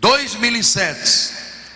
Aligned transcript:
2007, 0.00 1.32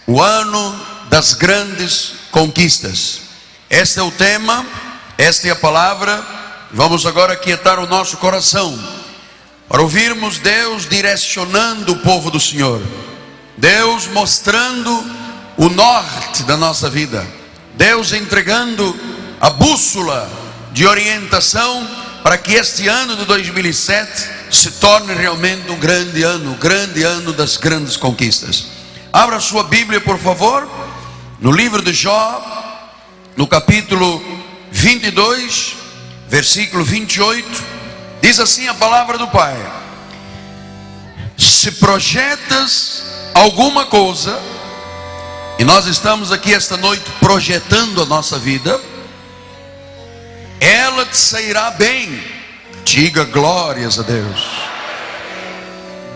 o 0.06 0.22
ano 0.22 0.80
das 1.10 1.34
grandes 1.34 2.14
conquistas. 2.30 3.22
Este 3.68 3.98
é 3.98 4.02
o 4.02 4.12
tema, 4.12 4.64
esta 5.18 5.48
é 5.48 5.50
a 5.50 5.56
palavra. 5.56 6.24
Vamos 6.70 7.04
agora 7.04 7.36
quietar 7.36 7.80
o 7.80 7.86
nosso 7.86 8.16
coração 8.18 8.78
para 9.68 9.82
ouvirmos 9.82 10.38
Deus 10.38 10.88
direcionando 10.88 11.92
o 11.92 11.98
povo 11.98 12.30
do 12.30 12.38
Senhor, 12.38 12.80
Deus 13.56 14.06
mostrando 14.06 15.04
o 15.56 15.68
norte 15.68 16.44
da 16.44 16.56
nossa 16.56 16.88
vida, 16.88 17.26
Deus 17.74 18.12
entregando 18.12 18.98
a 19.40 19.50
bússola 19.50 20.30
de 20.72 20.86
orientação 20.86 22.01
para 22.22 22.38
que 22.38 22.54
este 22.54 22.88
ano 22.88 23.16
de 23.16 23.24
2007 23.24 24.30
se 24.50 24.70
torne 24.72 25.12
realmente 25.14 25.70
um 25.70 25.78
grande 25.78 26.22
ano, 26.22 26.54
grande 26.54 27.02
ano 27.02 27.32
das 27.32 27.56
grandes 27.56 27.96
conquistas. 27.96 28.66
Abra 29.12 29.40
sua 29.40 29.64
Bíblia, 29.64 30.00
por 30.00 30.18
favor, 30.18 30.68
no 31.40 31.50
livro 31.50 31.82
de 31.82 31.92
Jó, 31.92 32.40
no 33.36 33.46
capítulo 33.46 34.22
22, 34.70 35.74
versículo 36.28 36.84
28, 36.84 37.46
diz 38.20 38.38
assim 38.38 38.68
a 38.68 38.74
palavra 38.74 39.18
do 39.18 39.26
Pai: 39.26 39.56
Se 41.36 41.72
projetas 41.72 43.02
alguma 43.34 43.86
coisa, 43.86 44.38
e 45.58 45.64
nós 45.64 45.86
estamos 45.86 46.30
aqui 46.30 46.54
esta 46.54 46.76
noite 46.76 47.04
projetando 47.20 48.02
a 48.02 48.06
nossa 48.06 48.38
vida, 48.38 48.80
ela 50.62 51.04
te 51.04 51.16
sairá 51.16 51.72
bem. 51.72 52.22
Diga 52.84 53.24
glórias 53.24 53.98
a 53.98 54.02
Deus. 54.02 54.46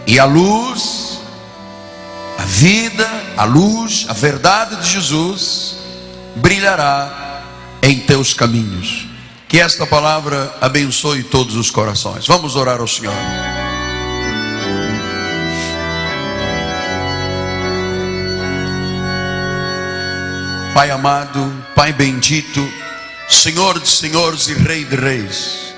E 0.06 0.20
a 0.20 0.24
luz, 0.24 1.18
a 2.38 2.44
vida, 2.44 3.08
a 3.36 3.44
luz, 3.44 4.06
a 4.08 4.12
verdade 4.12 4.76
de 4.76 4.88
Jesus 4.88 5.76
brilhará 6.36 7.42
em 7.82 7.98
teus 7.98 8.32
caminhos. 8.32 9.08
Que 9.48 9.60
esta 9.60 9.84
palavra 9.84 10.56
abençoe 10.60 11.24
todos 11.24 11.56
os 11.56 11.70
corações. 11.70 12.26
Vamos 12.26 12.54
orar 12.54 12.80
ao 12.80 12.86
Senhor. 12.86 13.14
Pai 20.72 20.90
amado, 20.90 21.52
Pai 21.74 21.92
bendito, 21.92 22.60
Senhor 23.28 23.78
de 23.80 23.88
senhores 23.88 24.48
e 24.48 24.54
Rei 24.54 24.84
de 24.84 24.96
reis. 24.96 25.74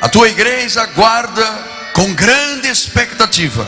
A 0.00 0.08
tua 0.08 0.28
igreja 0.28 0.82
aguarda 0.82 1.44
com 1.92 2.12
grande 2.14 2.68
expectativa 2.68 3.66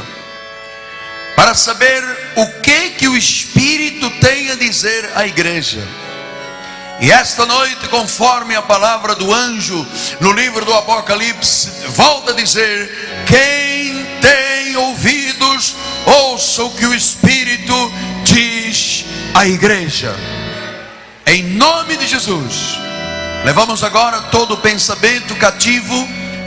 para 1.36 1.54
saber 1.54 2.02
o 2.36 2.46
que 2.60 2.90
que 2.90 3.08
o 3.08 3.16
Espírito 3.16 4.08
tem 4.20 4.50
a 4.50 4.54
dizer 4.54 5.10
à 5.14 5.26
igreja. 5.26 5.86
E 7.00 7.10
esta 7.10 7.44
noite, 7.44 7.88
conforme 7.88 8.54
a 8.54 8.62
palavra 8.62 9.14
do 9.14 9.32
anjo 9.32 9.86
no 10.20 10.32
livro 10.32 10.64
do 10.64 10.72
Apocalipse, 10.72 11.70
volta 11.88 12.30
a 12.30 12.34
dizer: 12.34 13.24
quem 13.26 14.06
tem 14.20 14.76
ouvidos, 14.76 15.74
ouça 16.06 16.62
o 16.62 16.70
que 16.70 16.86
o 16.86 16.94
Espírito 16.94 17.74
diz 18.24 19.04
à 19.34 19.46
igreja. 19.46 20.14
Em 21.26 21.42
nome 21.42 21.96
de 21.96 22.06
Jesus. 22.06 22.83
Levamos 23.44 23.84
agora 23.84 24.22
todo 24.22 24.54
o 24.54 24.56
pensamento 24.56 25.36
cativo 25.36 25.94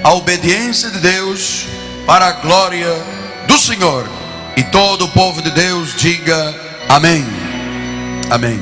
à 0.03 0.14
obediência 0.14 0.90
de 0.90 0.98
Deus 0.98 1.67
para 2.08 2.26
a 2.26 2.31
glória 2.31 2.92
do 3.48 3.56
Senhor. 3.56 4.09
E 4.58 4.64
todo 4.64 5.06
o 5.06 5.09
povo 5.09 5.40
de 5.40 5.52
Deus 5.52 5.94
diga 5.95 6.36
amém. 6.90 7.23
Amém. 8.31 8.59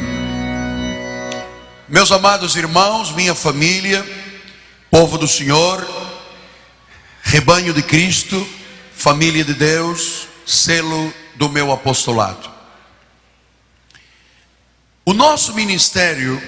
Meus 1.88 2.12
amados 2.12 2.58
irmãos, 2.58 3.14
minha 3.14 3.34
família, 3.34 4.06
povo 4.92 5.18
do 5.18 5.30
Senhor, 5.30 5.88
rebanho 7.24 7.74
de 7.74 7.82
Cristo, 7.82 8.46
família 8.94 9.46
de 9.46 9.54
Deus, 9.54 10.28
selo 10.46 11.14
do 11.36 11.48
meu 11.48 11.72
apostolado. 11.72 12.50
O 15.06 15.14
nosso 15.14 15.54
ministério 15.54 16.42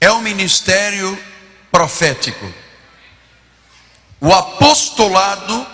é 0.00 0.10
um 0.12 0.20
ministério 0.20 1.18
profético. 1.70 2.52
O 4.20 4.32
apostolado 4.32 5.66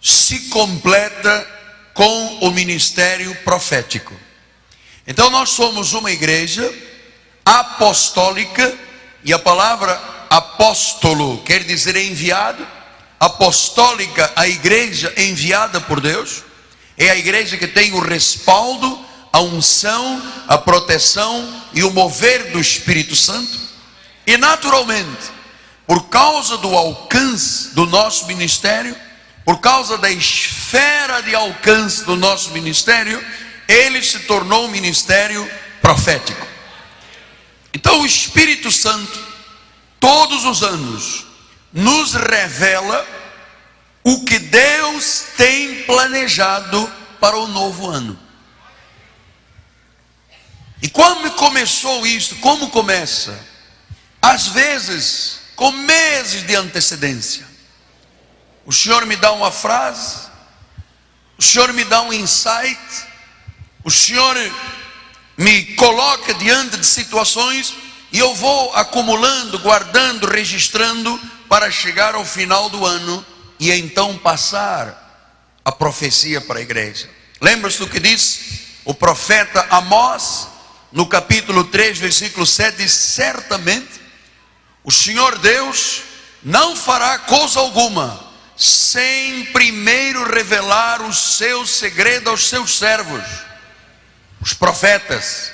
se 0.00 0.48
completa 0.48 1.46
com 1.94 2.38
o 2.46 2.50
ministério 2.50 3.34
profético. 3.44 4.14
Então 5.06 5.30
nós 5.30 5.50
somos 5.50 5.92
uma 5.92 6.10
igreja 6.10 6.72
apostólica 7.44 8.76
e 9.24 9.32
a 9.32 9.38
palavra 9.38 10.00
apóstolo 10.30 11.42
quer 11.42 11.64
dizer 11.64 11.96
enviado, 11.96 12.66
apostólica, 13.18 14.32
a 14.36 14.46
igreja 14.46 15.12
enviada 15.16 15.80
por 15.80 16.00
Deus, 16.00 16.44
é 16.96 17.10
a 17.10 17.16
igreja 17.16 17.56
que 17.56 17.66
tem 17.66 17.92
o 17.92 18.00
respaldo 18.00 19.09
a 19.32 19.40
unção, 19.40 20.22
a 20.48 20.58
proteção 20.58 21.62
e 21.72 21.84
o 21.84 21.90
mover 21.90 22.50
do 22.50 22.60
Espírito 22.60 23.14
Santo. 23.14 23.58
E 24.26 24.36
naturalmente, 24.36 25.30
por 25.86 26.08
causa 26.08 26.56
do 26.58 26.76
alcance 26.76 27.74
do 27.74 27.86
nosso 27.86 28.26
ministério, 28.26 28.96
por 29.44 29.60
causa 29.60 29.98
da 29.98 30.10
esfera 30.10 31.20
de 31.22 31.34
alcance 31.34 32.04
do 32.04 32.16
nosso 32.16 32.50
ministério, 32.50 33.24
ele 33.66 34.02
se 34.02 34.20
tornou 34.20 34.66
um 34.66 34.70
ministério 34.70 35.48
profético. 35.80 36.46
Então 37.72 38.00
o 38.00 38.06
Espírito 38.06 38.70
Santo, 38.70 39.18
todos 39.98 40.44
os 40.44 40.62
anos, 40.62 41.26
nos 41.72 42.14
revela 42.14 43.06
o 44.02 44.24
que 44.24 44.38
Deus 44.38 45.24
tem 45.36 45.82
planejado 45.84 46.90
para 47.20 47.36
o 47.36 47.46
novo 47.46 47.88
ano. 47.88 48.29
E 50.82 50.88
como 50.88 51.30
começou 51.32 52.06
isso? 52.06 52.36
Como 52.36 52.70
começa? 52.70 53.38
Às 54.22 54.48
vezes, 54.48 55.40
com 55.56 55.70
meses 55.72 56.46
de 56.46 56.54
antecedência. 56.54 57.46
O 58.64 58.72
Senhor 58.72 59.04
me 59.06 59.16
dá 59.16 59.32
uma 59.32 59.50
frase, 59.50 60.28
o 61.36 61.42
Senhor 61.42 61.72
me 61.72 61.84
dá 61.84 62.02
um 62.02 62.12
insight, 62.12 62.78
o 63.82 63.90
Senhor 63.90 64.36
me 65.36 65.74
coloca 65.74 66.34
diante 66.34 66.76
de 66.76 66.86
situações 66.86 67.74
e 68.12 68.18
eu 68.18 68.34
vou 68.34 68.74
acumulando, 68.74 69.58
guardando, 69.58 70.26
registrando 70.26 71.18
para 71.48 71.70
chegar 71.70 72.14
ao 72.14 72.24
final 72.24 72.68
do 72.68 72.84
ano 72.84 73.24
e 73.58 73.72
então 73.72 74.16
passar 74.18 75.58
a 75.64 75.72
profecia 75.72 76.40
para 76.40 76.58
a 76.58 76.62
igreja. 76.62 77.08
Lembra-se 77.40 77.78
do 77.78 77.88
que 77.88 77.98
disse 77.98 78.60
o 78.84 78.94
profeta 78.94 79.66
Amós? 79.70 80.49
No 80.92 81.06
capítulo 81.06 81.64
3, 81.64 81.98
versículo 81.98 82.46
7, 82.46 82.78
diz: 82.78 82.92
Certamente 82.92 84.00
o 84.82 84.90
Senhor 84.90 85.38
Deus 85.38 86.02
não 86.42 86.74
fará 86.74 87.18
coisa 87.18 87.60
alguma 87.60 88.28
sem 88.56 89.46
primeiro 89.46 90.22
revelar 90.30 91.00
o 91.02 91.12
seu 91.14 91.66
segredo 91.66 92.28
aos 92.28 92.48
seus 92.48 92.76
servos, 92.76 93.24
os 94.40 94.52
profetas. 94.52 95.52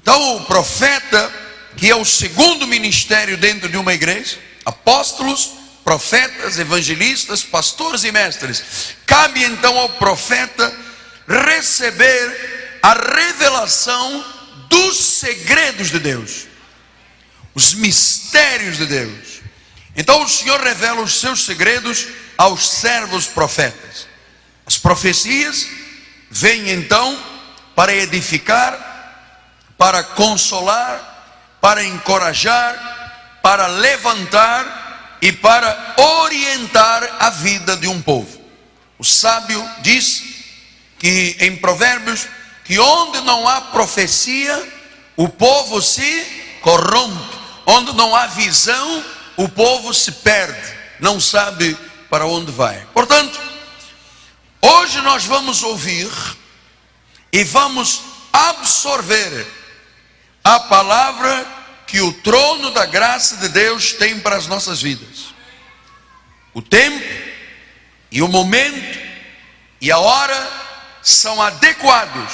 Então, 0.00 0.36
o 0.36 0.44
profeta, 0.44 1.32
que 1.76 1.90
é 1.90 1.96
o 1.96 2.04
segundo 2.04 2.66
ministério 2.66 3.36
dentro 3.36 3.68
de 3.68 3.76
uma 3.76 3.94
igreja, 3.94 4.38
apóstolos, 4.64 5.50
profetas, 5.82 6.58
evangelistas, 6.58 7.42
pastores 7.42 8.04
e 8.04 8.12
mestres, 8.12 8.62
cabe 9.06 9.42
então 9.42 9.76
ao 9.76 9.88
profeta 9.90 10.72
receber 11.26 12.78
a 12.82 12.92
revelação 12.92 14.33
dos 14.74 14.96
segredos 14.98 15.90
de 15.90 16.00
Deus, 16.00 16.48
os 17.54 17.74
mistérios 17.74 18.76
de 18.76 18.86
Deus. 18.86 19.40
Então 19.96 20.24
o 20.24 20.28
Senhor 20.28 20.60
revela 20.60 21.00
os 21.00 21.20
seus 21.20 21.44
segredos 21.44 22.08
aos 22.36 22.68
servos 22.68 23.26
profetas. 23.26 24.08
As 24.66 24.76
profecias 24.76 25.68
vêm 26.28 26.70
então 26.70 27.16
para 27.76 27.94
edificar, 27.94 29.70
para 29.78 30.02
consolar, 30.02 31.58
para 31.60 31.84
encorajar, 31.84 33.38
para 33.40 33.68
levantar 33.68 35.18
e 35.22 35.30
para 35.30 35.94
orientar 35.96 37.16
a 37.20 37.30
vida 37.30 37.76
de 37.76 37.86
um 37.86 38.02
povo. 38.02 38.42
O 38.98 39.04
sábio 39.04 39.64
diz 39.82 40.22
que 40.98 41.36
em 41.38 41.54
Provérbios 41.56 42.26
que 42.64 42.78
onde 42.78 43.20
não 43.20 43.46
há 43.46 43.60
profecia, 43.60 44.72
o 45.16 45.28
povo 45.28 45.80
se 45.80 46.58
corrompe. 46.60 47.44
Onde 47.66 47.92
não 47.94 48.14
há 48.14 48.26
visão, 48.26 49.04
o 49.36 49.48
povo 49.48 49.94
se 49.94 50.12
perde, 50.12 50.74
não 51.00 51.18
sabe 51.18 51.76
para 52.10 52.26
onde 52.26 52.52
vai. 52.52 52.86
Portanto, 52.92 53.40
Hoje 54.66 54.98
nós 55.02 55.26
vamos 55.26 55.62
ouvir 55.62 56.10
e 57.30 57.44
vamos 57.44 58.00
absorver 58.32 59.46
a 60.42 60.58
palavra 60.58 61.46
que 61.86 62.00
o 62.00 62.10
trono 62.22 62.70
da 62.70 62.86
graça 62.86 63.36
de 63.36 63.50
Deus 63.50 63.92
tem 63.92 64.18
para 64.20 64.36
as 64.36 64.46
nossas 64.46 64.80
vidas. 64.80 65.34
O 66.54 66.62
tempo 66.62 67.04
e 68.10 68.22
o 68.22 68.28
momento 68.28 68.98
e 69.82 69.92
a 69.92 69.98
hora 69.98 70.50
são 71.02 71.42
adequados 71.42 72.32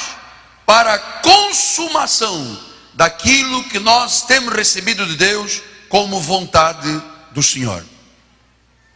para 0.71 0.95
a 0.95 0.99
consumação 1.01 2.57
daquilo 2.95 3.65
que 3.65 3.81
nós 3.81 4.23
temos 4.23 4.55
recebido 4.55 5.05
de 5.05 5.17
Deus 5.17 5.61
como 5.89 6.21
vontade 6.21 7.03
do 7.33 7.43
Senhor. 7.43 7.85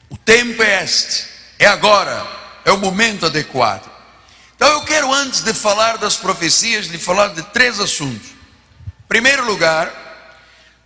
O 0.09 0.17
tempo 0.17 0.63
é 0.63 0.85
este, 0.85 1.27
é 1.59 1.67
agora, 1.67 2.25
é 2.65 2.71
o 2.71 2.79
momento 2.79 3.27
adequado. 3.27 3.91
Então 4.55 4.69
eu 4.69 4.83
quero, 4.83 5.13
antes 5.13 5.41
de 5.41 5.53
falar 5.53 5.99
das 5.99 6.15
profecias, 6.15 6.87
lhe 6.87 6.97
falar 6.97 7.31
de 7.31 7.43
três 7.43 7.81
assuntos. 7.81 8.29
Em 8.87 9.09
primeiro 9.09 9.45
lugar, 9.45 9.93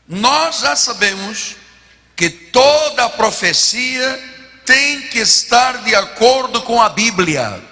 nós 0.09 0.61
já 0.61 0.75
sabemos 0.75 1.55
que 2.17 2.31
toda 2.31 3.11
profecia 3.11 4.19
tem 4.65 5.03
que 5.03 5.19
estar 5.19 5.85
de 5.85 5.95
acordo 5.95 6.63
com 6.63 6.81
a 6.81 6.89
Bíblia. 6.89 7.68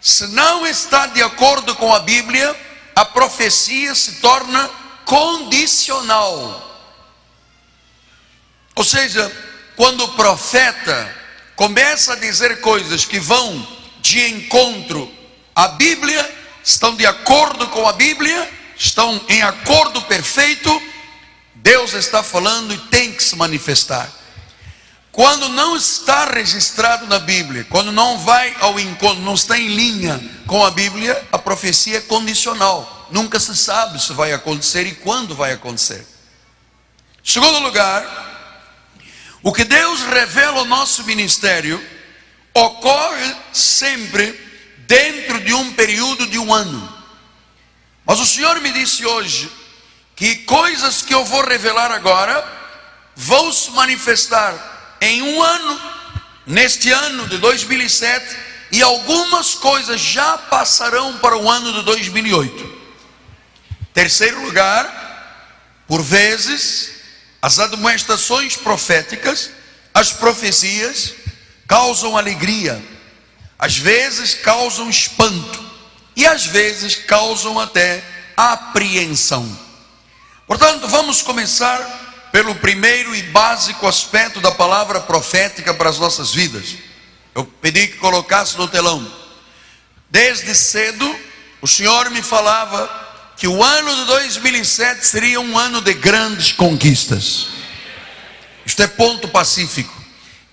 Se 0.00 0.26
não 0.28 0.66
está 0.66 1.06
de 1.06 1.22
acordo 1.22 1.74
com 1.76 1.94
a 1.94 1.98
Bíblia, 2.00 2.56
a 2.94 3.04
profecia 3.04 3.94
se 3.94 4.20
torna 4.20 4.70
condicional. 5.04 6.66
Ou 8.74 8.84
seja, 8.84 9.30
quando 9.76 10.04
o 10.04 10.12
profeta 10.14 11.16
começa 11.54 12.14
a 12.14 12.16
dizer 12.16 12.60
coisas 12.60 13.04
que 13.04 13.20
vão 13.20 13.66
de 14.00 14.26
encontro 14.30 15.12
à 15.54 15.68
Bíblia, 15.68 16.38
estão 16.64 16.94
de 16.94 17.04
acordo 17.04 17.68
com 17.68 17.86
a 17.86 17.92
Bíblia, 17.92 18.50
estão 18.76 19.20
em 19.28 19.42
acordo 19.42 20.00
perfeito, 20.02 20.80
Deus 21.56 21.92
está 21.92 22.22
falando 22.22 22.72
e 22.72 22.78
tem 22.88 23.12
que 23.12 23.22
se 23.22 23.36
manifestar. 23.36 24.19
Quando 25.20 25.50
não 25.50 25.76
está 25.76 26.24
registrado 26.24 27.06
na 27.06 27.18
Bíblia, 27.18 27.66
quando 27.68 27.92
não 27.92 28.18
vai 28.20 28.56
ao 28.58 28.80
encontro, 28.80 29.20
não 29.20 29.34
está 29.34 29.58
em 29.58 29.68
linha 29.68 30.18
com 30.46 30.64
a 30.64 30.70
Bíblia, 30.70 31.28
a 31.30 31.38
profecia 31.38 31.98
é 31.98 32.00
condicional. 32.00 33.06
Nunca 33.10 33.38
se 33.38 33.54
sabe 33.54 34.02
se 34.02 34.14
vai 34.14 34.32
acontecer 34.32 34.86
e 34.86 34.94
quando 34.94 35.34
vai 35.34 35.52
acontecer. 35.52 36.06
Segundo 37.22 37.58
lugar, 37.58 38.02
o 39.42 39.52
que 39.52 39.62
Deus 39.62 40.00
revela 40.04 40.60
ao 40.60 40.64
nosso 40.64 41.04
ministério 41.04 41.86
ocorre 42.54 43.36
sempre 43.52 44.32
dentro 44.86 45.38
de 45.40 45.52
um 45.52 45.74
período 45.74 46.26
de 46.28 46.38
um 46.38 46.50
ano. 46.50 46.96
Mas 48.06 48.18
o 48.20 48.24
Senhor 48.24 48.58
me 48.62 48.72
disse 48.72 49.04
hoje 49.04 49.52
que 50.16 50.36
coisas 50.36 51.02
que 51.02 51.12
eu 51.12 51.26
vou 51.26 51.46
revelar 51.46 51.92
agora 51.92 52.42
vão 53.14 53.52
se 53.52 53.70
manifestar 53.72 54.69
em 55.00 55.22
um 55.22 55.42
ano, 55.42 55.80
neste 56.46 56.90
ano 56.90 57.26
de 57.28 57.38
2007, 57.38 58.36
e 58.72 58.82
algumas 58.82 59.54
coisas 59.54 60.00
já 60.00 60.38
passarão 60.38 61.18
para 61.18 61.36
o 61.36 61.50
ano 61.50 61.72
de 61.72 61.82
2008. 61.82 62.78
Terceiro 63.92 64.42
lugar, 64.44 65.84
por 65.88 66.02
vezes, 66.02 66.92
as 67.42 67.58
admoestações 67.58 68.56
proféticas, 68.56 69.50
as 69.92 70.12
profecias, 70.12 71.14
causam 71.66 72.16
alegria, 72.16 72.82
às 73.58 73.76
vezes 73.76 74.34
causam 74.34 74.88
espanto, 74.88 75.70
e 76.14 76.26
às 76.26 76.46
vezes 76.46 76.94
causam 76.94 77.58
até 77.58 78.04
apreensão. 78.36 79.58
Portanto, 80.46 80.86
vamos 80.88 81.22
começar 81.22 81.99
pelo 82.32 82.54
primeiro 82.56 83.14
e 83.14 83.22
básico 83.24 83.86
aspecto 83.86 84.40
da 84.40 84.52
palavra 84.52 85.00
profética 85.00 85.74
para 85.74 85.90
as 85.90 85.98
nossas 85.98 86.32
vidas. 86.32 86.76
Eu 87.34 87.44
pedi 87.44 87.88
que 87.88 87.98
colocasse 87.98 88.56
no 88.56 88.68
telão. 88.68 89.10
Desde 90.08 90.54
cedo, 90.54 91.16
o 91.60 91.66
Senhor 91.66 92.10
me 92.10 92.22
falava 92.22 92.88
que 93.36 93.48
o 93.48 93.62
ano 93.62 93.96
de 93.96 94.04
2007 94.06 95.06
seria 95.06 95.40
um 95.40 95.56
ano 95.56 95.80
de 95.80 95.94
grandes 95.94 96.52
conquistas. 96.52 97.48
Isto 98.66 98.82
é 98.82 98.86
ponto 98.86 99.28
pacífico. 99.28 99.94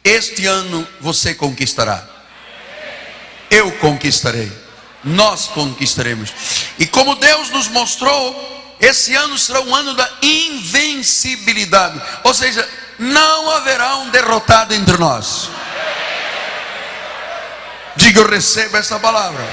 Este 0.03 0.45
ano 0.45 0.87
você 1.01 1.35
conquistará. 1.35 2.07
Eu 3.49 3.71
conquistarei. 3.73 4.51
Nós 5.03 5.47
conquistaremos. 5.47 6.33
E 6.79 6.85
como 6.85 7.15
Deus 7.15 7.49
nos 7.49 7.67
mostrou 7.67 8.56
esse 8.79 9.15
ano 9.15 9.37
será 9.37 9.61
um 9.61 9.75
ano 9.75 9.93
da 9.93 10.09
invencibilidade. 10.21 12.01
Ou 12.23 12.33
seja, 12.33 12.67
não 12.99 13.51
haverá 13.51 13.97
um 13.97 14.09
derrotado 14.09 14.73
entre 14.73 14.97
nós. 14.97 15.49
Diga, 17.95 18.21
eu 18.21 18.27
recebo 18.29 18.77
essa 18.77 18.99
palavra. 18.99 19.43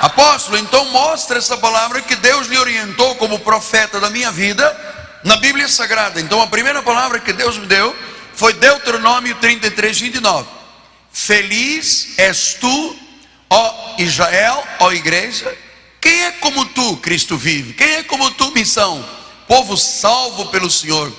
Apóstolo, 0.00 0.58
então 0.58 0.84
mostra 0.86 1.38
essa 1.38 1.56
palavra 1.56 2.02
que 2.02 2.16
Deus 2.16 2.46
lhe 2.48 2.58
orientou 2.58 3.16
como 3.16 3.38
profeta 3.40 3.98
da 3.98 4.10
minha 4.10 4.30
vida 4.30 4.64
na 5.24 5.36
Bíblia 5.36 5.68
Sagrada. 5.68 6.20
Então 6.20 6.40
a 6.40 6.46
primeira 6.46 6.82
palavra 6.82 7.18
que 7.18 7.32
Deus 7.32 7.58
me 7.58 7.66
deu 7.66 7.94
foi 8.34 8.52
Deuteronômio 8.54 9.34
33, 9.36 10.00
29. 10.00 10.48
Feliz 11.10 12.18
és 12.18 12.54
tu, 12.60 12.96
ó 13.48 13.94
Israel, 13.98 14.62
ó 14.78 14.92
igreja, 14.92 15.50
quem 16.06 16.22
é 16.22 16.30
como 16.30 16.64
tu, 16.66 16.98
Cristo 16.98 17.36
vive? 17.36 17.72
Quem 17.72 17.94
é 17.94 18.02
como 18.04 18.30
tu, 18.30 18.52
missão? 18.52 19.04
Povo 19.48 19.76
salvo 19.76 20.46
pelo 20.50 20.70
Senhor, 20.70 21.12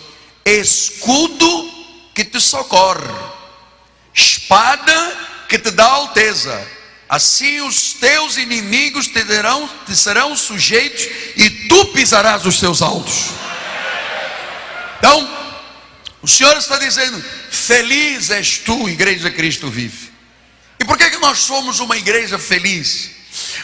escudo 0.45 1.69
que 2.15 2.23
te 2.23 2.39
socorre, 2.39 3.13
espada 4.13 5.17
que 5.49 5.59
te 5.59 5.71
dá 5.71 5.83
alteza. 5.83 6.65
Assim 7.09 7.59
os 7.59 7.95
teus 7.95 8.37
inimigos 8.37 9.07
te, 9.07 9.19
te 9.85 9.93
serão 9.93 10.37
sujeitos 10.37 11.05
e 11.35 11.49
tu 11.67 11.87
pisarás 11.87 12.45
os 12.45 12.57
seus 12.57 12.81
altos. 12.81 13.25
Então, 14.99 15.29
o 16.21 16.27
Senhor 16.29 16.55
está 16.55 16.77
dizendo: 16.77 17.21
Feliz 17.51 18.29
és 18.29 18.59
tu, 18.59 18.87
igreja 18.87 19.29
Cristo 19.31 19.69
vive. 19.69 20.13
E 20.79 20.85
por 20.85 20.97
que, 20.97 21.09
que 21.09 21.17
nós 21.17 21.39
somos 21.39 21.81
uma 21.81 21.97
igreja 21.97 22.39
feliz? 22.39 23.16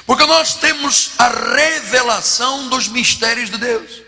Porque 0.05 0.25
nós 0.25 0.55
temos 0.55 1.12
a 1.17 1.27
revelação 1.27 2.67
dos 2.69 2.88
mistérios 2.88 3.50
de 3.50 3.57
Deus. 3.57 4.01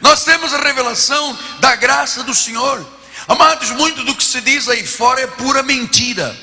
Nós 0.00 0.24
temos 0.24 0.52
a 0.54 0.58
revelação 0.58 1.38
da 1.60 1.76
graça 1.76 2.22
do 2.22 2.34
Senhor. 2.34 2.86
Amados, 3.28 3.70
muito 3.70 4.04
do 4.04 4.14
que 4.14 4.24
se 4.24 4.40
diz 4.40 4.68
aí 4.68 4.86
fora 4.86 5.20
é 5.20 5.26
pura 5.26 5.62
mentira. 5.62 6.36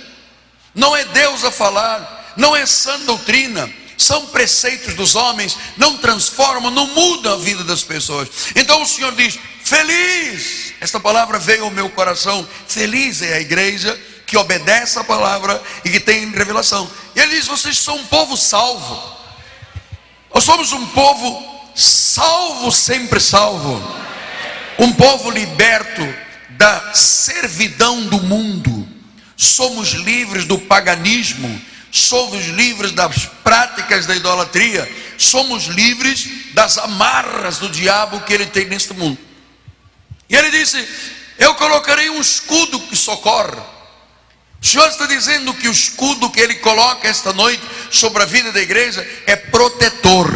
Não 0.73 0.95
é 0.95 1.03
Deus 1.05 1.43
a 1.43 1.51
falar, 1.51 2.33
não 2.37 2.55
é 2.55 2.65
sã 2.65 2.99
doutrina, 3.01 3.69
são 3.97 4.27
preceitos 4.27 4.93
dos 4.93 5.15
homens, 5.15 5.57
não 5.75 5.97
transformam, 5.97 6.71
não 6.71 6.87
mudam 6.87 7.33
a 7.33 7.37
vida 7.37 7.63
das 7.63 7.83
pessoas. 7.83 8.29
Então 8.55 8.81
o 8.81 8.85
Senhor 8.85 9.13
diz: 9.13 9.37
Feliz, 9.63 10.73
esta 10.79 10.99
palavra 10.99 11.37
veio 11.37 11.65
ao 11.65 11.71
meu 11.71 11.89
coração. 11.89 12.47
Feliz 12.67 13.21
é 13.21 13.33
a 13.33 13.41
igreja 13.41 13.99
que 14.29 14.37
obedece 14.37 14.99
a 14.99 15.03
palavra 15.03 15.59
e 15.83 15.89
que 15.89 15.99
tem 15.99 16.29
revelação. 16.29 16.89
E 17.15 17.19
ele 17.19 17.35
diz: 17.35 17.47
vocês 17.47 17.79
são 17.79 17.95
um 17.95 18.05
povo 18.05 18.37
salvo. 18.37 19.17
Nós 20.33 20.43
somos 20.43 20.71
um 20.71 20.85
povo 20.87 21.71
salvo, 21.75 22.71
sempre 22.71 23.19
salvo. 23.19 23.81
Um 24.77 24.93
povo 24.93 25.31
liberto 25.31 26.07
da 26.51 26.93
servidão 26.93 28.03
do 28.03 28.21
mundo. 28.21 28.87
Somos 29.35 29.89
livres 29.93 30.45
do 30.45 30.59
paganismo. 30.59 31.59
Somos 31.91 32.45
livres 32.49 32.91
das 32.91 33.25
práticas 33.43 34.05
da 34.05 34.15
idolatria. 34.15 34.87
Somos 35.17 35.63
livres 35.65 36.53
das 36.53 36.77
amarras 36.77 37.57
do 37.57 37.67
diabo 37.67 38.21
que 38.21 38.33
ele 38.33 38.45
tem 38.45 38.65
neste 38.65 38.93
mundo. 38.93 39.17
E 40.29 40.35
ele 40.35 40.51
disse: 40.51 40.87
Eu 41.39 41.55
colocarei 41.55 42.11
um 42.11 42.21
escudo 42.21 42.79
que 42.79 42.95
socorre 42.95 43.78
o 44.61 44.65
Senhor 44.65 44.87
está 44.89 45.05
dizendo 45.05 45.53
que 45.53 45.67
o 45.67 45.71
escudo 45.71 46.29
que 46.29 46.39
Ele 46.39 46.55
coloca 46.55 47.07
esta 47.07 47.31
noite 47.31 47.63
sobre 47.89 48.23
a 48.23 48.25
vida 48.25 48.51
da 48.51 48.59
igreja 48.59 49.05
é 49.25 49.35
protetor, 49.35 50.29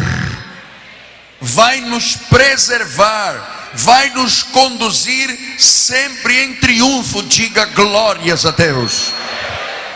vai 1.40 1.80
nos 1.80 2.16
preservar, 2.16 3.70
vai 3.74 4.10
nos 4.10 4.42
conduzir 4.42 5.56
sempre 5.58 6.42
em 6.42 6.54
triunfo. 6.54 7.22
Diga 7.22 7.66
glórias 7.66 8.46
a 8.46 8.50
Deus. 8.50 9.12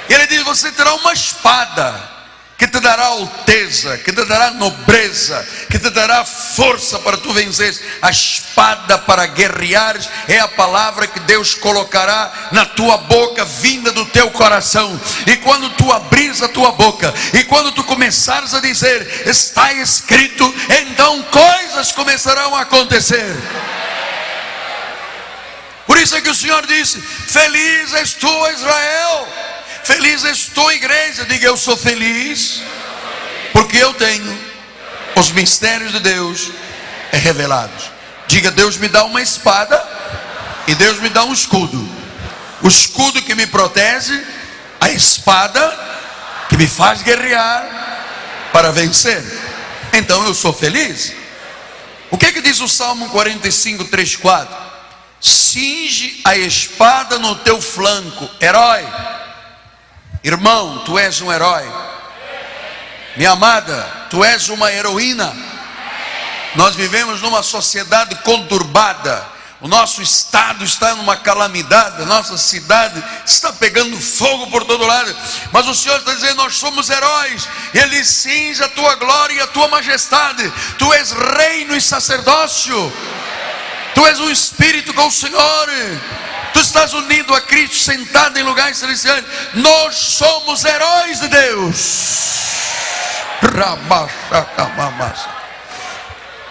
Ele 0.08 0.26
diz: 0.26 0.42
Você 0.42 0.70
terá 0.72 0.94
uma 0.94 1.12
espada 1.12 2.17
que 2.58 2.66
te 2.66 2.80
dará 2.80 3.04
alteza, 3.04 3.96
que 3.98 4.12
te 4.12 4.24
dará 4.24 4.50
nobreza, 4.50 5.46
que 5.70 5.78
te 5.78 5.90
dará 5.90 6.24
força 6.24 6.98
para 6.98 7.16
tu 7.16 7.32
venceres. 7.32 7.80
A 8.02 8.10
espada 8.10 8.98
para 8.98 9.26
guerreares 9.26 10.10
é 10.26 10.40
a 10.40 10.48
palavra 10.48 11.06
que 11.06 11.20
Deus 11.20 11.54
colocará 11.54 12.48
na 12.50 12.66
tua 12.66 12.96
boca, 12.96 13.44
vinda 13.44 13.92
do 13.92 14.04
teu 14.06 14.32
coração. 14.32 15.00
E 15.28 15.36
quando 15.36 15.70
tu 15.76 15.92
abrires 15.92 16.42
a 16.42 16.48
tua 16.48 16.72
boca, 16.72 17.14
e 17.32 17.44
quando 17.44 17.70
tu 17.70 17.84
começares 17.84 18.52
a 18.52 18.58
dizer, 18.58 19.28
está 19.28 19.72
escrito, 19.74 20.52
então 20.82 21.22
coisas 21.30 21.92
começarão 21.92 22.56
a 22.56 22.62
acontecer. 22.62 23.36
Por 25.86 25.96
isso 25.96 26.16
é 26.16 26.20
que 26.20 26.28
o 26.28 26.34
Senhor 26.34 26.66
disse: 26.66 27.00
Feliz 27.00 27.94
és 27.94 28.14
tu, 28.14 28.50
Israel. 28.50 29.28
Feliz 29.88 30.22
estou, 30.22 30.70
igreja. 30.70 31.24
Diga, 31.24 31.46
eu 31.46 31.56
sou 31.56 31.74
feliz, 31.74 32.60
porque 33.54 33.78
eu 33.78 33.94
tenho 33.94 34.38
os 35.16 35.30
mistérios 35.30 35.92
de 35.92 36.00
Deus 36.00 36.50
revelados. 37.10 37.90
Diga, 38.26 38.50
Deus 38.50 38.76
me 38.76 38.86
dá 38.86 39.04
uma 39.04 39.22
espada 39.22 39.82
e 40.66 40.74
Deus 40.74 41.00
me 41.00 41.08
dá 41.08 41.24
um 41.24 41.32
escudo. 41.32 41.88
O 42.60 42.68
escudo 42.68 43.22
que 43.22 43.34
me 43.34 43.46
protege, 43.46 44.22
a 44.78 44.90
espada 44.90 45.74
que 46.50 46.58
me 46.58 46.66
faz 46.66 47.00
guerrear 47.00 47.66
para 48.52 48.70
vencer. 48.70 49.24
Então 49.94 50.22
eu 50.26 50.34
sou 50.34 50.52
feliz. 50.52 51.14
O 52.10 52.18
que 52.18 52.26
é 52.26 52.32
que 52.32 52.42
diz 52.42 52.60
o 52.60 52.68
Salmo 52.68 53.08
45, 53.08 53.86
3, 53.86 54.16
4? 54.16 54.56
Cinge 55.18 56.20
a 56.26 56.36
espada 56.36 57.18
no 57.18 57.36
teu 57.36 57.58
flanco, 57.58 58.28
herói 58.38 58.86
Irmão, 60.28 60.82
tu 60.84 60.98
és 60.98 61.22
um 61.22 61.32
herói. 61.32 61.66
Minha 63.16 63.30
amada, 63.30 63.82
tu 64.10 64.22
és 64.22 64.50
uma 64.50 64.70
heroína. 64.70 65.34
Nós 66.54 66.74
vivemos 66.74 67.22
numa 67.22 67.42
sociedade 67.42 68.14
conturbada. 68.16 69.26
O 69.58 69.66
nosso 69.66 70.02
estado 70.02 70.64
está 70.64 70.94
numa 70.96 71.16
calamidade, 71.16 72.02
a 72.02 72.04
nossa 72.04 72.36
cidade 72.36 73.02
está 73.24 73.54
pegando 73.54 73.98
fogo 73.98 74.48
por 74.48 74.64
todo 74.66 74.86
lado. 74.86 75.16
Mas 75.50 75.66
o 75.66 75.74
Senhor 75.74 75.98
está 75.98 76.12
dizendo: 76.12 76.36
Nós 76.36 76.56
somos 76.56 76.90
heróis. 76.90 77.48
Ele 77.72 78.04
cinge 78.04 78.62
a 78.62 78.68
tua 78.68 78.96
glória 78.96 79.34
e 79.34 79.40
a 79.40 79.46
tua 79.46 79.68
majestade. 79.68 80.52
Tu 80.76 80.92
és 80.92 81.10
reino 81.10 81.74
e 81.74 81.80
sacerdócio. 81.80 82.92
Tu 83.94 84.06
és 84.06 84.20
um 84.20 84.30
espírito 84.30 84.92
com 84.92 85.06
o 85.06 85.10
Senhor. 85.10 85.68
Tu 86.52 86.60
estás 86.60 86.92
unido 86.92 87.34
a 87.34 87.40
Cristo, 87.40 87.76
sentado 87.76 88.38
em 88.38 88.42
lugares 88.42 88.78
celestiais. 88.78 89.24
Nós 89.54 89.94
somos 89.96 90.64
heróis 90.64 91.20
de 91.20 91.28
Deus. 91.28 92.28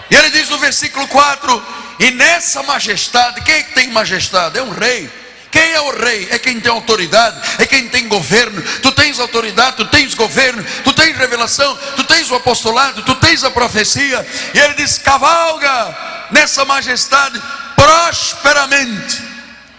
E 0.10 0.16
ele 0.16 0.30
diz 0.30 0.50
no 0.50 0.58
versículo 0.58 1.08
4: 1.08 1.66
E 2.00 2.12
nessa 2.12 2.64
majestade, 2.64 3.42
quem 3.42 3.56
é 3.56 3.64
que 3.64 3.74
tem 3.74 3.90
majestade? 3.90 4.58
É 4.58 4.64
um 4.64 4.72
rei. 4.72 5.10
Quem 5.52 5.74
é 5.74 5.82
o 5.82 5.92
rei? 5.92 6.28
É 6.30 6.38
quem 6.38 6.60
tem 6.60 6.72
autoridade, 6.72 7.40
é 7.58 7.66
quem 7.66 7.88
tem 7.90 8.08
governo. 8.08 8.62
Tu 8.82 8.92
tens 8.92 9.20
autoridade, 9.20 9.78
tu 9.78 9.86
tens 9.86 10.14
governo, 10.14 10.64
tu 10.84 10.94
tens 10.94 11.18
revelação, 11.18 11.78
tu 11.96 12.04
tens 12.04 12.30
o 12.30 12.36
apostolado, 12.36 13.02
tu 13.04 13.16
tens 13.16 13.44
a 13.44 13.52
profecia. 13.52 14.26
E 14.54 14.60
ele 14.60 14.76
diz: 14.76 14.98
cavalga 14.98 16.28
nessa 16.32 16.66
majestade 16.66 17.42
prosperamente. 17.76 19.27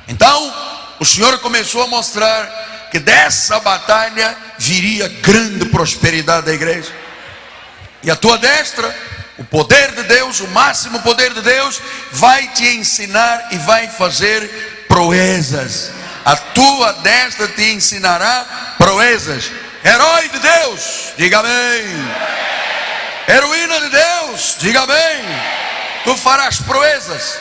Então, 0.08 0.54
o 0.98 1.04
Senhor 1.04 1.38
começou 1.38 1.82
a 1.82 1.86
mostrar 1.86 2.88
que 2.90 2.98
dessa 2.98 3.60
batalha 3.60 4.36
viria 4.58 5.08
grande 5.22 5.66
prosperidade 5.66 6.46
da 6.46 6.54
igreja. 6.54 6.90
E 8.02 8.10
a 8.10 8.16
tua 8.16 8.38
destra, 8.38 8.94
o 9.36 9.44
poder 9.44 9.92
de 9.92 10.04
Deus, 10.04 10.40
o 10.40 10.48
máximo 10.48 11.00
poder 11.00 11.34
de 11.34 11.42
Deus, 11.42 11.80
vai 12.10 12.48
te 12.48 12.66
ensinar 12.66 13.48
e 13.52 13.58
vai 13.58 13.86
fazer 13.88 14.86
proezas. 14.88 15.92
A 16.24 16.36
tua 16.36 16.92
destra 16.94 17.46
te 17.48 17.70
ensinará 17.70 18.74
proezas. 18.78 19.50
Herói 19.84 20.28
de 20.30 20.38
Deus, 20.38 21.12
diga 21.16 21.42
bem. 21.42 21.84
Heroína 23.28 23.80
de 23.80 23.90
Deus, 23.90 24.56
diga 24.58 24.86
bem. 24.86 25.24
Tu 26.04 26.16
farás 26.16 26.60
proezas. 26.60 27.38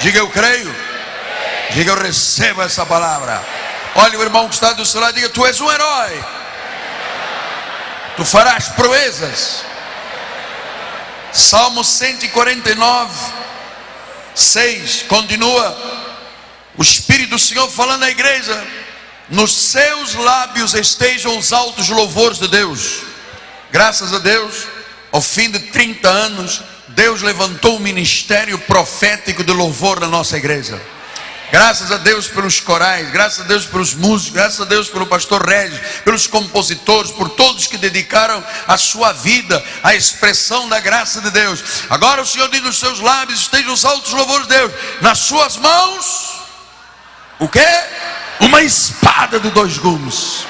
Diga 0.00 0.18
eu 0.18 0.28
creio. 0.28 0.91
Diga, 1.74 1.92
eu 1.92 1.96
recebo 1.96 2.62
essa 2.62 2.84
palavra. 2.84 3.42
Olha 3.94 4.18
o 4.18 4.22
irmão 4.22 4.48
que 4.48 4.54
está 4.54 4.72
do 4.72 4.84
seu 4.84 5.00
lado, 5.00 5.14
diga, 5.14 5.28
tu 5.28 5.44
és 5.46 5.60
um 5.60 5.70
herói. 5.70 6.24
Tu 8.16 8.24
farás 8.24 8.68
proezas. 8.68 9.64
Salmo 11.32 11.82
149, 11.82 13.32
6, 14.34 15.04
continua. 15.08 15.76
O 16.76 16.82
Espírito 16.82 17.30
do 17.30 17.38
Senhor 17.38 17.70
falando 17.70 18.02
à 18.02 18.10
igreja. 18.10 18.66
Nos 19.30 19.54
seus 19.54 20.14
lábios 20.14 20.74
estejam 20.74 21.38
os 21.38 21.54
altos 21.54 21.88
louvores 21.88 22.38
de 22.38 22.48
Deus. 22.48 23.00
Graças 23.70 24.12
a 24.12 24.18
Deus, 24.18 24.66
ao 25.10 25.22
fim 25.22 25.50
de 25.50 25.58
30 25.58 26.06
anos, 26.06 26.60
Deus 26.88 27.22
levantou 27.22 27.76
um 27.76 27.80
ministério 27.80 28.58
profético 28.58 29.42
de 29.42 29.52
louvor 29.52 30.00
na 30.00 30.06
nossa 30.06 30.36
igreja. 30.36 30.78
Graças 31.52 31.92
a 31.92 31.98
Deus 31.98 32.28
pelos 32.28 32.60
corais, 32.60 33.10
graças 33.10 33.40
a 33.40 33.46
Deus 33.46 33.66
pelos 33.66 33.92
músicos, 33.92 34.32
graças 34.32 34.60
a 34.62 34.64
Deus 34.64 34.88
pelo 34.88 35.04
pastor 35.04 35.46
Regis, 35.46 35.78
pelos 36.02 36.26
compositores, 36.26 37.10
por 37.10 37.28
todos 37.28 37.66
que 37.66 37.76
dedicaram 37.76 38.42
a 38.66 38.78
sua 38.78 39.12
vida 39.12 39.62
à 39.82 39.94
expressão 39.94 40.66
da 40.70 40.80
graça 40.80 41.20
de 41.20 41.30
Deus. 41.30 41.62
Agora 41.90 42.22
o 42.22 42.26
Senhor 42.26 42.48
diz 42.48 42.62
nos 42.62 42.78
seus 42.78 43.00
lábios, 43.00 43.40
estejam 43.40 43.74
os 43.74 43.84
altos 43.84 44.14
louvores 44.14 44.46
de 44.46 44.56
Deus, 44.56 44.72
nas 45.02 45.18
suas 45.18 45.58
mãos, 45.58 46.40
o 47.38 47.46
que? 47.46 47.60
Uma 48.40 48.62
espada 48.62 49.38
de 49.38 49.50
dois 49.50 49.76
gumes. 49.76 50.46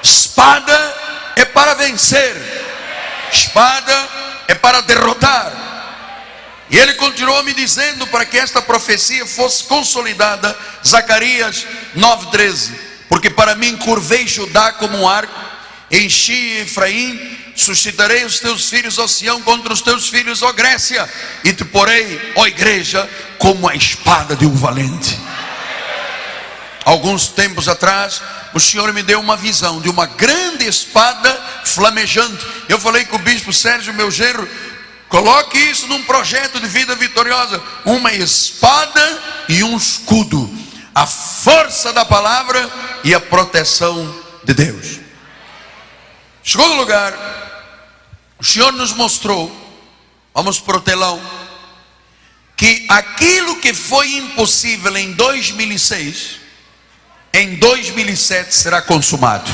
Espada 0.00 0.94
é 1.34 1.44
para 1.44 1.74
vencer, 1.74 2.36
espada 3.32 4.08
é 4.46 4.54
para 4.54 4.80
derrotar. 4.82 5.70
E 6.70 6.78
ele 6.78 6.94
continuou 6.94 7.42
me 7.42 7.52
dizendo 7.52 8.06
para 8.06 8.24
que 8.24 8.38
esta 8.38 8.62
profecia 8.62 9.26
fosse 9.26 9.64
consolidada, 9.64 10.56
Zacarias 10.86 11.66
9:13, 11.96 12.72
porque 13.08 13.28
para 13.28 13.56
mim 13.56 13.76
curvei 13.76 14.26
Judá 14.28 14.72
como 14.72 14.96
um 14.96 15.08
arco, 15.08 15.34
enchi 15.90 16.58
Efraim, 16.58 17.38
suscitarei 17.56 18.24
os 18.24 18.38
teus 18.38 18.68
filhos, 18.68 18.98
ó 18.98 19.08
Sião, 19.08 19.42
contra 19.42 19.72
os 19.72 19.82
teus 19.82 20.08
filhos, 20.08 20.42
ó 20.42 20.52
Grécia, 20.52 21.08
e 21.42 21.52
te 21.52 21.64
porei, 21.64 22.32
ó 22.36 22.46
igreja, 22.46 23.08
como 23.36 23.68
a 23.68 23.74
espada 23.74 24.36
de 24.36 24.46
um 24.46 24.54
valente. 24.54 25.18
Alguns 26.84 27.28
tempos 27.28 27.68
atrás, 27.68 28.22
o 28.54 28.60
Senhor 28.60 28.92
me 28.92 29.02
deu 29.02 29.20
uma 29.20 29.36
visão 29.36 29.80
de 29.80 29.88
uma 29.88 30.06
grande 30.06 30.66
espada 30.66 31.32
flamejante. 31.64 32.44
Eu 32.68 32.80
falei 32.80 33.04
com 33.04 33.16
o 33.16 33.20
bispo 33.20 33.52
Sérgio, 33.52 33.92
meu 33.92 34.10
genro, 34.10 34.48
Coloque 35.10 35.58
isso 35.58 35.88
num 35.88 36.04
projeto 36.04 36.60
de 36.60 36.68
vida 36.68 36.94
vitoriosa: 36.94 37.60
uma 37.84 38.12
espada 38.12 39.22
e 39.48 39.62
um 39.64 39.76
escudo, 39.76 40.48
a 40.94 41.04
força 41.04 41.92
da 41.92 42.04
palavra 42.04 42.70
e 43.02 43.12
a 43.12 43.20
proteção 43.20 44.14
de 44.44 44.54
Deus. 44.54 45.00
Segundo 46.44 46.76
lugar, 46.76 47.12
o 48.38 48.44
Senhor 48.44 48.72
nos 48.72 48.92
mostrou, 48.92 49.50
vamos 50.32 50.60
para 50.60 50.76
o 50.76 50.80
telão, 50.80 51.20
que 52.56 52.86
aquilo 52.88 53.56
que 53.56 53.74
foi 53.74 54.14
impossível 54.14 54.96
em 54.96 55.12
2006, 55.12 56.36
em 57.34 57.56
2007 57.56 58.54
será 58.54 58.80
consumado. 58.80 59.50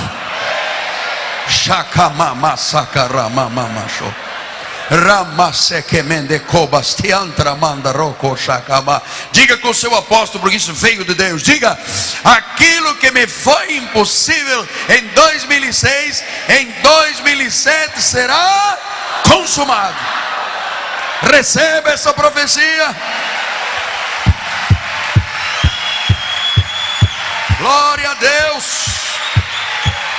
Shakamama 1.48 2.58
sakaramama 2.58 3.88
show. 3.88 4.25
Diga 9.32 9.56
com 9.58 9.70
o 9.70 9.74
seu 9.74 9.94
apóstolo, 9.96 10.40
porque 10.40 10.56
isso 10.56 10.72
veio 10.72 11.04
de 11.04 11.14
Deus. 11.14 11.42
Diga: 11.42 11.76
aquilo 12.22 12.94
que 12.96 13.10
me 13.10 13.26
foi 13.26 13.76
impossível 13.76 14.66
em 14.88 15.08
2006, 15.08 16.24
em 16.50 16.72
2007 16.82 18.00
será 18.00 18.78
consumado. 19.28 19.96
Receba 21.22 21.90
essa 21.90 22.12
profecia. 22.12 22.94
Glória 27.58 28.10
a 28.10 28.14
Deus. 28.14 28.86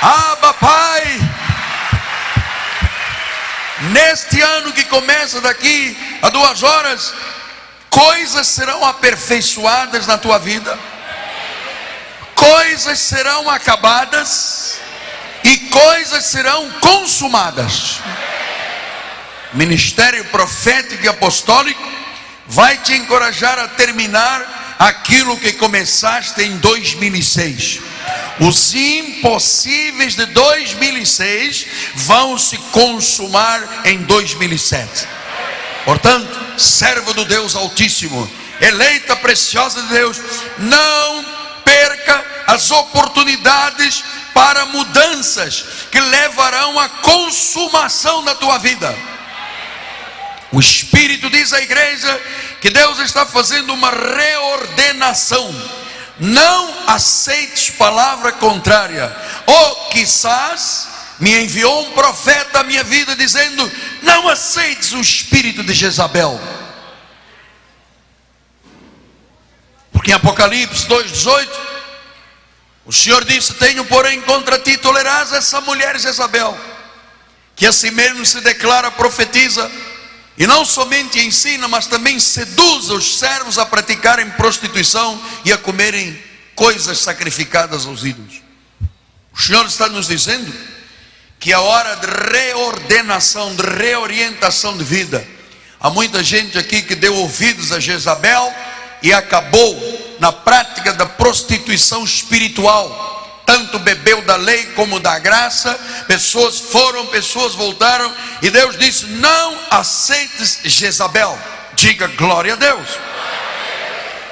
Abba, 0.02 0.52
Pai. 0.54 1.27
Neste 3.90 4.40
ano 4.40 4.72
que 4.72 4.84
começa 4.84 5.40
daqui 5.40 5.96
a 6.20 6.28
duas 6.28 6.62
horas, 6.62 7.14
coisas 7.88 8.46
serão 8.46 8.84
aperfeiçoadas 8.84 10.06
na 10.06 10.18
tua 10.18 10.38
vida, 10.38 10.78
coisas 12.34 12.98
serão 12.98 13.48
acabadas 13.48 14.80
e 15.44 15.56
coisas 15.70 16.24
serão 16.24 16.70
consumadas. 16.80 18.00
Ministério 19.54 20.24
profético 20.26 21.04
e 21.04 21.08
apostólico 21.08 21.82
vai 22.46 22.76
te 22.78 22.94
encorajar 22.94 23.58
a 23.58 23.68
terminar 23.68 24.76
aquilo 24.78 25.38
que 25.38 25.54
começaste 25.54 26.42
em 26.42 26.58
2006. 26.58 27.80
Os 28.40 28.74
impossíveis 28.74 30.14
de 30.14 30.26
2006 30.26 31.66
vão 31.94 32.38
se 32.38 32.56
consumar 32.72 33.82
em 33.84 33.98
2007. 34.02 35.06
Portanto, 35.84 36.38
servo 36.58 37.14
do 37.14 37.24
Deus 37.24 37.56
Altíssimo, 37.56 38.30
eleita 38.60 39.16
preciosa 39.16 39.82
de 39.82 39.88
Deus, 39.88 40.20
não 40.58 41.24
perca 41.64 42.24
as 42.46 42.70
oportunidades 42.70 44.04
para 44.32 44.66
mudanças 44.66 45.64
que 45.90 46.00
levarão 46.00 46.78
à 46.78 46.88
consumação 46.88 48.24
da 48.24 48.34
tua 48.34 48.58
vida. 48.58 48.96
O 50.50 50.60
Espírito 50.60 51.28
diz 51.28 51.52
à 51.52 51.60
igreja 51.60 52.20
que 52.60 52.70
Deus 52.70 52.98
está 53.00 53.26
fazendo 53.26 53.72
uma 53.74 53.90
reordenação. 53.90 55.54
Não 56.18 56.88
aceites 56.88 57.70
palavra 57.70 58.32
contrária. 58.32 59.14
Ou 59.46 59.88
quizás 59.90 60.88
me 61.18 61.42
enviou 61.42 61.86
um 61.86 61.92
profeta 61.92 62.60
à 62.60 62.62
minha 62.62 62.84
vida 62.84 63.14
dizendo: 63.16 63.70
Não 64.02 64.28
aceites 64.28 64.92
o 64.92 65.00
espírito 65.00 65.62
de 65.62 65.72
Jezabel. 65.72 66.40
Porque 69.92 70.10
em 70.10 70.14
Apocalipse 70.14 70.86
2,18, 70.86 71.48
o 72.84 72.92
Senhor 72.92 73.24
disse: 73.24 73.54
Tenho, 73.54 73.84
porém, 73.84 74.20
contra 74.22 74.58
ti 74.58 74.76
tolerás 74.76 75.32
essa 75.32 75.60
mulher 75.60 75.98
Jezabel, 75.98 76.58
que 77.54 77.66
assim 77.66 77.90
mesmo 77.90 78.24
se 78.24 78.40
declara 78.40 78.90
profetiza, 78.90 79.70
e 80.38 80.46
não 80.46 80.64
somente 80.64 81.18
ensina, 81.18 81.66
mas 81.66 81.86
também 81.86 82.20
seduz 82.20 82.90
os 82.90 83.18
servos 83.18 83.58
a 83.58 83.66
praticarem 83.66 84.30
prostituição 84.30 85.20
e 85.44 85.52
a 85.52 85.58
comerem 85.58 86.16
coisas 86.54 86.98
sacrificadas 86.98 87.86
aos 87.86 88.04
ídolos. 88.04 88.40
O 89.32 89.40
Senhor 89.40 89.66
está 89.66 89.88
nos 89.88 90.06
dizendo 90.06 90.52
que 91.40 91.52
a 91.52 91.60
hora 91.60 91.96
de 91.96 92.06
reordenação, 92.32 93.54
de 93.54 93.62
reorientação 93.62 94.76
de 94.76 94.84
vida. 94.84 95.26
Há 95.80 95.90
muita 95.90 96.22
gente 96.22 96.58
aqui 96.58 96.82
que 96.82 96.94
deu 96.94 97.14
ouvidos 97.14 97.70
a 97.70 97.78
Jezabel 97.78 98.52
e 99.02 99.12
acabou 99.12 100.16
na 100.18 100.32
prática 100.32 100.92
da 100.92 101.06
prostituição 101.06 102.04
espiritual. 102.04 103.17
Tanto 103.48 103.78
bebeu 103.78 104.20
da 104.26 104.36
lei 104.36 104.66
como 104.74 105.00
da 105.00 105.18
graça, 105.18 105.72
pessoas 106.06 106.60
foram, 106.60 107.06
pessoas 107.06 107.54
voltaram, 107.54 108.14
e 108.42 108.50
Deus 108.50 108.76
disse: 108.76 109.06
Não 109.06 109.58
aceites 109.70 110.60
Jezabel, 110.64 111.38
diga 111.72 112.08
glória 112.08 112.52
a 112.52 112.56
Deus. 112.56 112.86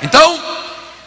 Então, 0.03 0.39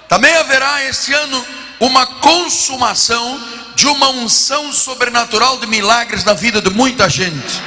também 0.08 0.36
haverá 0.38 0.84
este 0.86 1.13
ano 1.13 1.46
uma 1.80 2.08
consumação 2.08 3.39
de 3.75 3.86
uma 3.86 4.10
unção 4.10 4.74
sobrenatural 4.74 5.60
de 5.60 5.68
milagres 5.68 6.24
na 6.24 6.34
vida 6.34 6.60
de 6.60 6.72
muita 6.72 7.08
gente. 7.08 7.62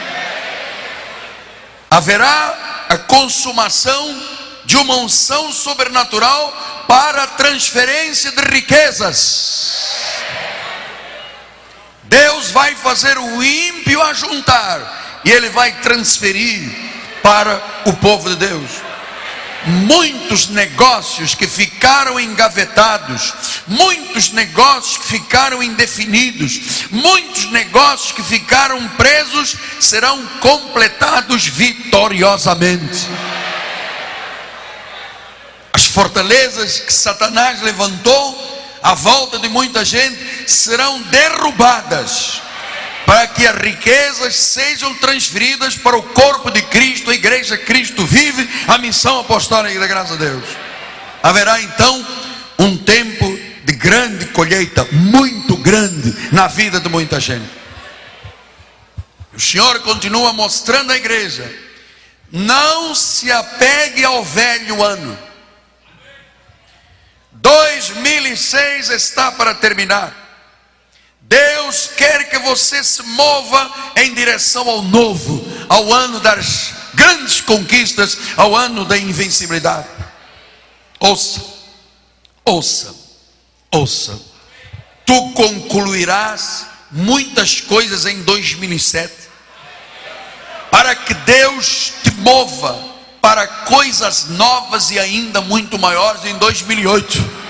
Haverá 1.89 2.87
a 2.89 2.99
consumação 2.99 4.21
de 4.65 4.77
uma 4.77 4.97
unção 4.97 5.53
sobrenatural 5.53 6.85
para 6.89 7.29
transferência 7.29 8.33
de 8.33 8.43
riquezas. 8.43 10.02
Deus 12.13 12.51
vai 12.51 12.75
fazer 12.75 13.17
o 13.17 13.43
ímpio 13.43 14.03
ajuntar 14.03 15.23
e 15.25 15.31
ele 15.31 15.49
vai 15.49 15.73
transferir 15.81 16.71
para 17.23 17.59
o 17.87 17.95
povo 17.95 18.29
de 18.29 18.37
Deus 18.37 18.71
muitos 19.65 20.49
negócios 20.49 21.35
que 21.35 21.47
ficaram 21.47 22.21
engavetados, 22.21 23.33
muitos 23.67 24.31
negócios 24.31 24.99
que 24.99 25.07
ficaram 25.07 25.63
indefinidos, 25.63 26.85
muitos 26.91 27.51
negócios 27.51 28.13
que 28.13 28.23
ficaram 28.23 28.87
presos 28.91 29.57
serão 29.81 30.23
completados 30.41 31.47
vitoriosamente. 31.47 33.09
As 35.73 35.87
fortalezas 35.87 36.79
que 36.79 36.93
Satanás 36.93 37.63
levantou 37.63 38.62
à 38.83 38.95
volta 38.95 39.39
de 39.39 39.49
muita 39.49 39.85
gente 39.85 40.19
serão 40.47 41.01
derrubadas 41.03 42.43
para 43.07 43.27
que 43.27 43.47
as 43.47 43.57
riquezas 43.57 44.37
sejam 44.37 44.95
transferidas 44.95 45.77
para 45.77 45.97
o 45.97 46.03
corpo 46.03 46.51
de 46.51 46.63
Cristo, 46.63 47.11
a 47.11 47.15
igreja 47.15 47.57
Cristo 47.57 48.05
vive, 48.07 48.49
a 48.67 48.79
missão 48.79 49.21
apostólica 49.21 49.79
da 49.79 49.87
graça 49.87 50.15
a 50.15 50.17
Deus. 50.17 50.45
Haverá 51.23 51.61
então 51.61 52.07
um 52.59 52.77
tempo 52.77 53.39
de 53.65 53.73
grande 53.75 54.27
colheita, 54.27 54.87
muito 54.93 55.57
grande 55.57 56.15
na 56.33 56.47
vida 56.47 56.81
de 56.81 56.89
muita 56.89 57.21
gente. 57.21 57.51
O 59.35 59.41
Senhor 59.41 59.81
continua 59.81 60.33
mostrando 60.33 60.93
à 60.93 60.97
igreja: 60.97 61.51
não 62.31 62.95
se 62.95 63.31
apegue 63.31 64.05
ao 64.05 64.25
velho 64.25 64.83
ano. 64.83 65.19
2006 67.43 68.91
está 68.91 69.33
para 69.33 69.53
terminar. 69.53 70.17
Deus 71.21 71.91
quer 71.97 72.29
que 72.31 72.39
você 72.39 72.85
se 72.85 73.03
mova 73.03 73.93
em 73.97 74.15
direção 74.15 74.69
ao 74.69 74.83
novo, 74.83 75.45
ao 75.69 75.93
ano 75.93 76.21
das 76.21 76.73
grandes 76.95 77.41
conquistas, 77.41 78.17
ao 78.37 78.55
ano 78.55 78.85
da 78.85 78.97
invencibilidade. 78.97 79.89
Ouça, 81.01 81.43
ouça, 82.45 82.95
ouça. 83.73 84.21
Tu 85.05 85.33
concluirás 85.33 86.67
muitas 86.93 87.61
coisas 87.61 88.07
em 88.07 88.23
2007, 88.23 89.13
para 90.71 90.95
que 90.95 91.13
Deus 91.15 91.93
te 92.05 92.13
mova 92.13 92.92
para 93.23 93.47
coisas 93.47 94.27
novas 94.31 94.91
e 94.91 94.99
ainda 94.99 95.41
muito 95.41 95.79
maiores 95.79 96.25
em 96.25 96.37
2008. 96.37 97.43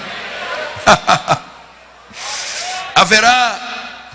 Haverá 2.95 3.59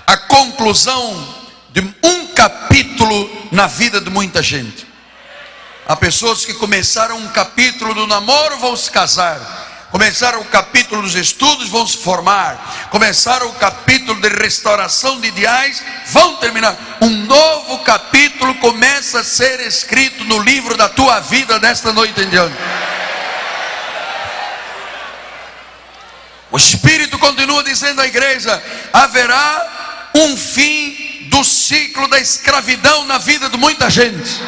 a 0.06 0.16
conclusão 0.18 1.36
de 1.72 1.82
um 2.04 2.28
capítulo 2.28 3.50
na 3.52 3.66
vida 3.66 4.00
de 4.00 4.12
muita 4.12 4.42
gente. 4.44 4.86
Há 5.88 5.96
pessoas 5.96 6.46
que 6.46 6.54
começaram 6.54 7.18
um 7.18 7.28
capítulo 7.30 7.94
do 7.96 8.06
namoro, 8.06 8.60
vão 8.60 8.76
se 8.76 8.92
casar. 8.92 9.67
Começaram 9.92 10.42
o 10.42 10.46
capítulo 10.46 11.02
dos 11.02 11.16
estudos, 11.16 11.70
vão 11.70 11.88
se 11.88 11.98
formar. 11.98 12.90
Começaram 12.92 13.48
o 13.48 13.54
capítulo 13.54 14.20
de 14.20 14.28
restauração 14.28 15.20
de 15.22 15.30
ideais, 15.30 15.82
vão 16.08 16.36
terminar. 16.38 16.78
Um 17.02 17.10
novo 17.10 17.80
capítulo 17.80 18.56
começa 18.56 19.22
a 19.22 19.24
ser 19.24 19.62
escrito 19.62 20.26
no 20.26 20.40
livro 20.40 20.76
da 20.76 20.90
tua 20.90 21.22
vida 21.22 21.58
desta 21.60 21.94
noite 21.94 22.20
em 22.20 22.30
diante. 22.30 22.56
O 26.52 26.58
Espírito 26.58 27.18
continua 27.18 27.64
dizendo 27.64 28.02
à 28.02 28.08
igreja: 28.08 28.62
haverá 28.92 30.10
um 30.16 30.36
fim 30.36 31.28
do 31.30 31.44
ciclo 31.46 32.08
da 32.10 32.20
escravidão 32.20 33.06
na 33.06 33.18
vida 33.18 33.50
de 33.50 33.58
muita 33.58 33.90
gente. 33.90 34.42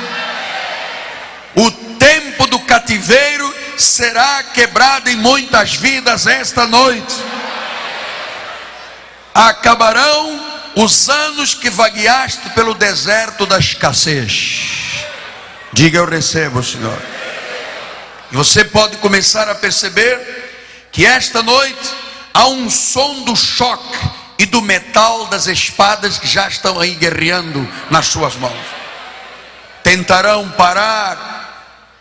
O 1.55 1.71
tempo 1.71 2.45
do 2.47 2.59
cativeiro 2.59 3.58
será 3.81 4.43
quebrado 4.43 5.09
em 5.09 5.15
muitas 5.15 5.75
vidas 5.75 6.27
esta 6.27 6.67
noite. 6.67 7.15
Acabarão 9.33 10.39
os 10.75 11.09
anos 11.09 11.53
que 11.53 11.69
vagueaste 11.69 12.49
pelo 12.49 12.73
deserto 12.73 13.45
da 13.45 13.57
escassez. 13.57 15.05
Diga 15.71 15.99
eu 15.99 16.05
recebo, 16.05 16.61
Senhor. 16.63 17.01
E 18.31 18.35
você 18.35 18.63
pode 18.65 18.97
começar 18.97 19.47
a 19.49 19.55
perceber 19.55 20.87
que 20.91 21.05
esta 21.05 21.41
noite 21.41 21.89
há 22.33 22.47
um 22.47 22.69
som 22.69 23.23
do 23.23 23.35
choque 23.35 23.97
e 24.37 24.45
do 24.45 24.61
metal 24.61 25.27
das 25.27 25.47
espadas 25.47 26.17
que 26.17 26.27
já 26.27 26.47
estão 26.47 26.79
aí 26.79 26.95
guerreando 26.95 27.67
nas 27.89 28.07
suas 28.07 28.35
mãos. 28.35 28.57
Tentarão 29.83 30.49
parar 30.51 31.38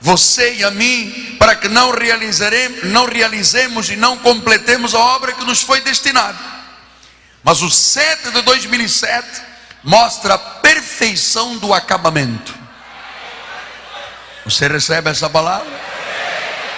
você 0.01 0.55
e 0.55 0.65
a 0.65 0.71
mim 0.71 1.37
para 1.39 1.57
que 1.57 1.69
não 1.69 1.91
realizaremos, 1.91 2.85
não 2.85 3.07
realizemos 3.07 3.91
e 3.91 3.97
não 3.97 4.17
completemos 4.19 4.95
a 4.95 4.99
obra 4.99 5.33
que 5.33 5.45
nos 5.45 5.63
foi 5.63 5.81
destinada. 5.81 6.39
Mas 7.43 7.63
o 7.63 7.71
7 7.71 8.31
de 8.31 8.43
2007 8.43 9.43
mostra 9.83 10.35
a 10.35 10.39
perfeição 10.39 11.57
do 11.57 11.73
acabamento. 11.73 12.55
Você 14.45 14.69
recebe 14.69 15.11
essa 15.11 15.29
palavra? 15.29 15.69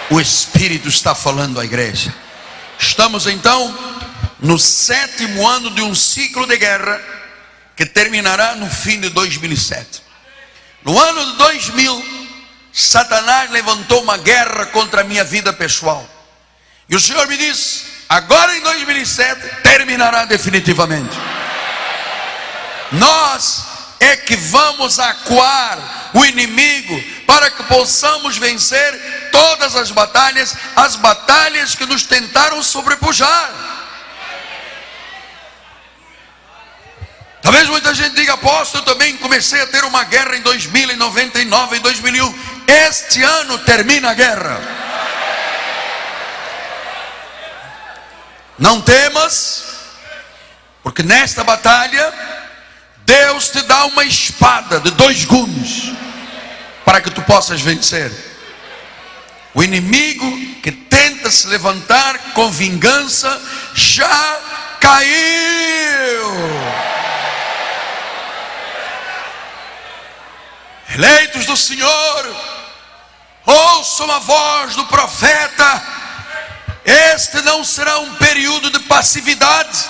O 0.09 0.19
Espírito 0.19 0.89
está 0.89 1.15
falando 1.15 1.59
à 1.59 1.65
igreja. 1.65 2.13
Estamos 2.77 3.27
então 3.27 3.77
no 4.39 4.57
sétimo 4.57 5.47
ano 5.47 5.69
de 5.69 5.81
um 5.81 5.93
ciclo 5.93 6.47
de 6.47 6.57
guerra, 6.57 6.99
que 7.75 7.85
terminará 7.85 8.55
no 8.55 8.69
fim 8.69 8.99
de 8.99 9.09
2007. 9.09 10.03
No 10.83 10.99
ano 10.99 11.31
de 11.31 11.37
2000, 11.37 12.20
Satanás 12.71 13.51
levantou 13.51 14.01
uma 14.01 14.17
guerra 14.17 14.65
contra 14.67 15.01
a 15.01 15.03
minha 15.03 15.23
vida 15.23 15.51
pessoal. 15.51 16.07
E 16.87 16.95
o 16.95 16.99
Senhor 16.99 17.27
me 17.27 17.37
disse: 17.37 17.85
agora 18.07 18.55
em 18.57 18.61
2007 18.61 19.41
terminará 19.63 20.25
definitivamente. 20.25 21.17
Nós 22.91 23.65
é 23.99 24.17
que 24.17 24.35
vamos 24.35 24.99
acuar 24.99 26.11
o 26.13 26.25
inimigo 26.25 27.01
para 27.25 27.51
que 27.51 27.63
possamos 27.63 28.37
vencer 28.37 29.29
todas 29.31 29.75
as 29.75 29.91
batalhas, 29.91 30.55
as 30.75 30.95
batalhas 30.95 31.75
que 31.75 31.85
nos 31.85 32.03
tentaram 32.03 32.61
sobrepujar. 32.63 33.51
Talvez 37.41 37.67
muita 37.69 37.93
gente 37.93 38.15
diga, 38.15 38.33
apóstolo, 38.33 38.83
eu 38.83 38.93
também 38.93 39.17
comecei 39.17 39.61
a 39.61 39.67
ter 39.67 39.83
uma 39.83 40.03
guerra 40.03 40.37
em 40.37 40.41
2000, 40.41 40.91
em 40.91 40.95
99, 40.95 41.77
em 41.77 41.81
2001. 41.81 42.39
Este 42.67 43.23
ano 43.23 43.57
termina 43.59 44.11
a 44.11 44.13
guerra. 44.13 44.61
Não 48.59 48.79
temas, 48.79 49.63
porque 50.83 51.01
nesta 51.01 51.43
batalha, 51.43 52.13
Deus 52.97 53.49
te 53.49 53.63
dá 53.63 53.85
uma 53.85 54.05
espada 54.05 54.79
de 54.79 54.91
dois 54.91 55.25
gumes, 55.25 55.91
para 56.85 57.01
que 57.01 57.09
tu 57.09 57.23
possas 57.23 57.59
vencer. 57.59 58.11
O 59.55 59.63
inimigo 59.63 60.37
que 60.61 60.71
tenta 60.71 61.31
se 61.31 61.47
levantar 61.47 62.33
com 62.33 62.51
vingança 62.51 63.41
já 63.73 64.39
caiu. 64.79 66.90
Eleitos 70.93 71.45
do 71.45 71.55
Senhor, 71.55 72.35
ouçam 73.45 74.11
a 74.11 74.19
voz 74.19 74.75
do 74.75 74.85
profeta. 74.87 75.83
Este 76.83 77.41
não 77.43 77.63
será 77.63 77.99
um 77.99 78.15
período 78.15 78.69
de 78.69 78.79
passividade. 78.81 79.89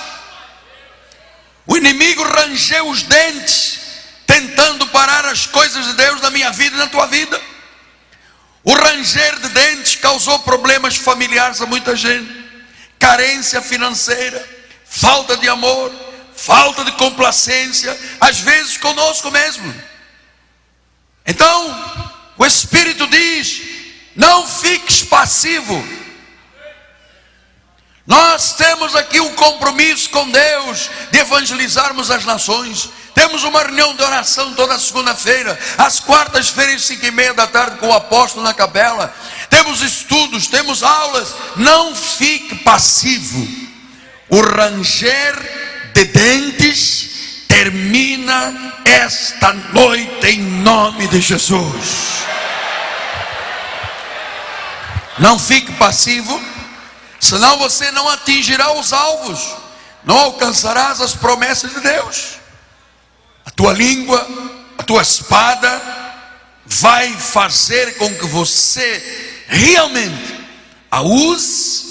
O 1.65 1.75
inimigo 1.75 2.23
rangeu 2.23 2.87
os 2.87 3.01
dentes, 3.01 3.79
tentando 4.27 4.85
parar 4.87 5.25
as 5.25 5.47
coisas 5.47 5.85
de 5.87 5.93
Deus 5.93 6.21
na 6.21 6.29
minha 6.29 6.51
vida 6.51 6.75
e 6.75 6.79
na 6.79 6.87
tua 6.87 7.07
vida. 7.07 7.41
O 8.63 8.73
ranger 8.73 9.39
de 9.39 9.49
dentes 9.49 9.95
causou 9.95 10.37
problemas 10.39 10.97
familiares 10.97 11.61
a 11.61 11.65
muita 11.65 11.95
gente, 11.95 12.31
carência 12.99 13.59
financeira, 13.59 14.47
falta 14.85 15.35
de 15.35 15.49
amor, 15.49 15.91
falta 16.35 16.85
de 16.85 16.91
complacência, 16.91 17.97
às 18.19 18.39
vezes 18.39 18.77
conosco 18.77 19.31
mesmo. 19.31 19.90
Então, 21.25 22.03
o 22.37 22.45
Espírito 22.45 23.07
diz: 23.07 23.61
não 24.15 24.45
fiques 24.47 25.03
passivo. 25.03 26.01
Nós 28.05 28.53
temos 28.55 28.95
aqui 28.95 29.21
um 29.21 29.33
compromisso 29.35 30.09
com 30.09 30.29
Deus 30.29 30.89
de 31.11 31.19
evangelizarmos 31.19 32.09
as 32.11 32.25
nações. 32.25 32.89
Temos 33.13 33.43
uma 33.43 33.61
reunião 33.61 33.95
de 33.95 34.03
oração 34.03 34.53
toda 34.53 34.79
segunda-feira, 34.79 35.57
às 35.77 35.99
quartas-feiras, 35.99 36.83
cinco 36.83 37.05
e 37.05 37.11
meia 37.11 37.33
da 37.33 37.45
tarde, 37.45 37.77
com 37.77 37.87
o 37.87 37.93
apóstolo 37.93 38.43
na 38.43 38.53
capela. 38.53 39.13
Temos 39.49 39.81
estudos, 39.81 40.47
temos 40.47 40.81
aulas. 40.81 41.33
Não 41.55 41.95
fique 41.95 42.55
passivo. 42.55 43.47
O 44.27 44.41
ranger 44.41 45.91
de 45.93 46.05
dentes 46.05 47.10
termina 47.51 48.73
esta 48.85 49.51
noite 49.51 50.25
em 50.25 50.39
nome 50.39 51.05
de 51.09 51.19
Jesus. 51.19 52.23
Não 55.19 55.37
fique 55.37 55.73
passivo, 55.73 56.41
senão 57.19 57.57
você 57.57 57.91
não 57.91 58.07
atingirá 58.07 58.71
os 58.79 58.93
alvos, 58.93 59.53
não 60.05 60.17
alcançarás 60.17 61.01
as 61.01 61.13
promessas 61.13 61.73
de 61.73 61.81
Deus. 61.81 62.37
A 63.45 63.51
tua 63.51 63.73
língua, 63.73 64.25
a 64.77 64.83
tua 64.83 65.01
espada, 65.01 65.81
vai 66.65 67.11
fazer 67.11 67.97
com 67.97 68.15
que 68.15 68.27
você 68.27 69.43
realmente 69.47 70.39
a 70.89 71.01
use 71.01 71.81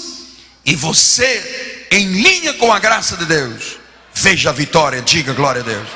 e 0.65 0.75
você, 0.75 1.87
em 1.91 2.07
linha 2.07 2.53
com 2.53 2.73
a 2.73 2.79
graça 2.79 3.15
de 3.15 3.25
Deus, 3.25 3.80
veja 4.21 4.51
a 4.51 4.53
vitória, 4.53 5.01
diga 5.01 5.33
glória 5.33 5.61
a 5.61 5.65
Deus. 5.65 5.87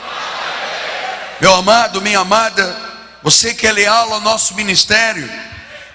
Meu 1.40 1.54
amado, 1.54 2.02
minha 2.02 2.20
amada, 2.20 2.76
você 3.22 3.54
que 3.54 3.68
é 3.68 3.72
leal 3.72 4.14
ao 4.14 4.22
nosso 4.22 4.56
ministério, 4.56 5.30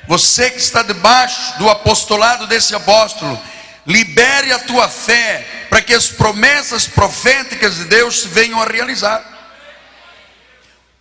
você 0.06 0.48
que 0.48 0.60
está 0.60 0.82
debaixo 0.82 1.58
do 1.58 1.68
apostolado 1.68 2.46
desse 2.46 2.74
apóstolo, 2.74 3.40
libere 3.84 4.52
a 4.52 4.60
tua 4.60 4.88
fé 4.88 5.66
para 5.68 5.82
que 5.82 5.92
as 5.92 6.06
promessas 6.06 6.86
proféticas 6.86 7.76
de 7.76 7.84
Deus 7.86 8.20
se 8.20 8.28
venham 8.28 8.62
a 8.62 8.66
realizar. 8.66 9.24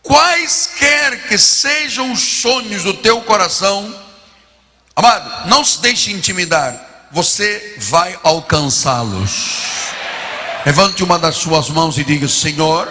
Quaisquer 0.02 1.28
que 1.28 1.38
sejam 1.38 2.12
os 2.12 2.42
sonhos 2.42 2.84
do 2.84 2.96
teu 2.96 3.22
coração, 3.22 3.94
amado, 4.96 5.48
não 5.48 5.64
se 5.64 5.80
deixe 5.80 6.12
intimidar, 6.12 7.08
você 7.12 7.76
vai 7.78 8.18
alcançá-los. 8.24 9.99
Levante 10.66 11.04
uma 11.04 11.18
das 11.18 11.38
suas 11.38 11.70
mãos 11.70 11.98
e 11.98 12.04
diga: 12.04 12.28
Senhor, 12.28 12.88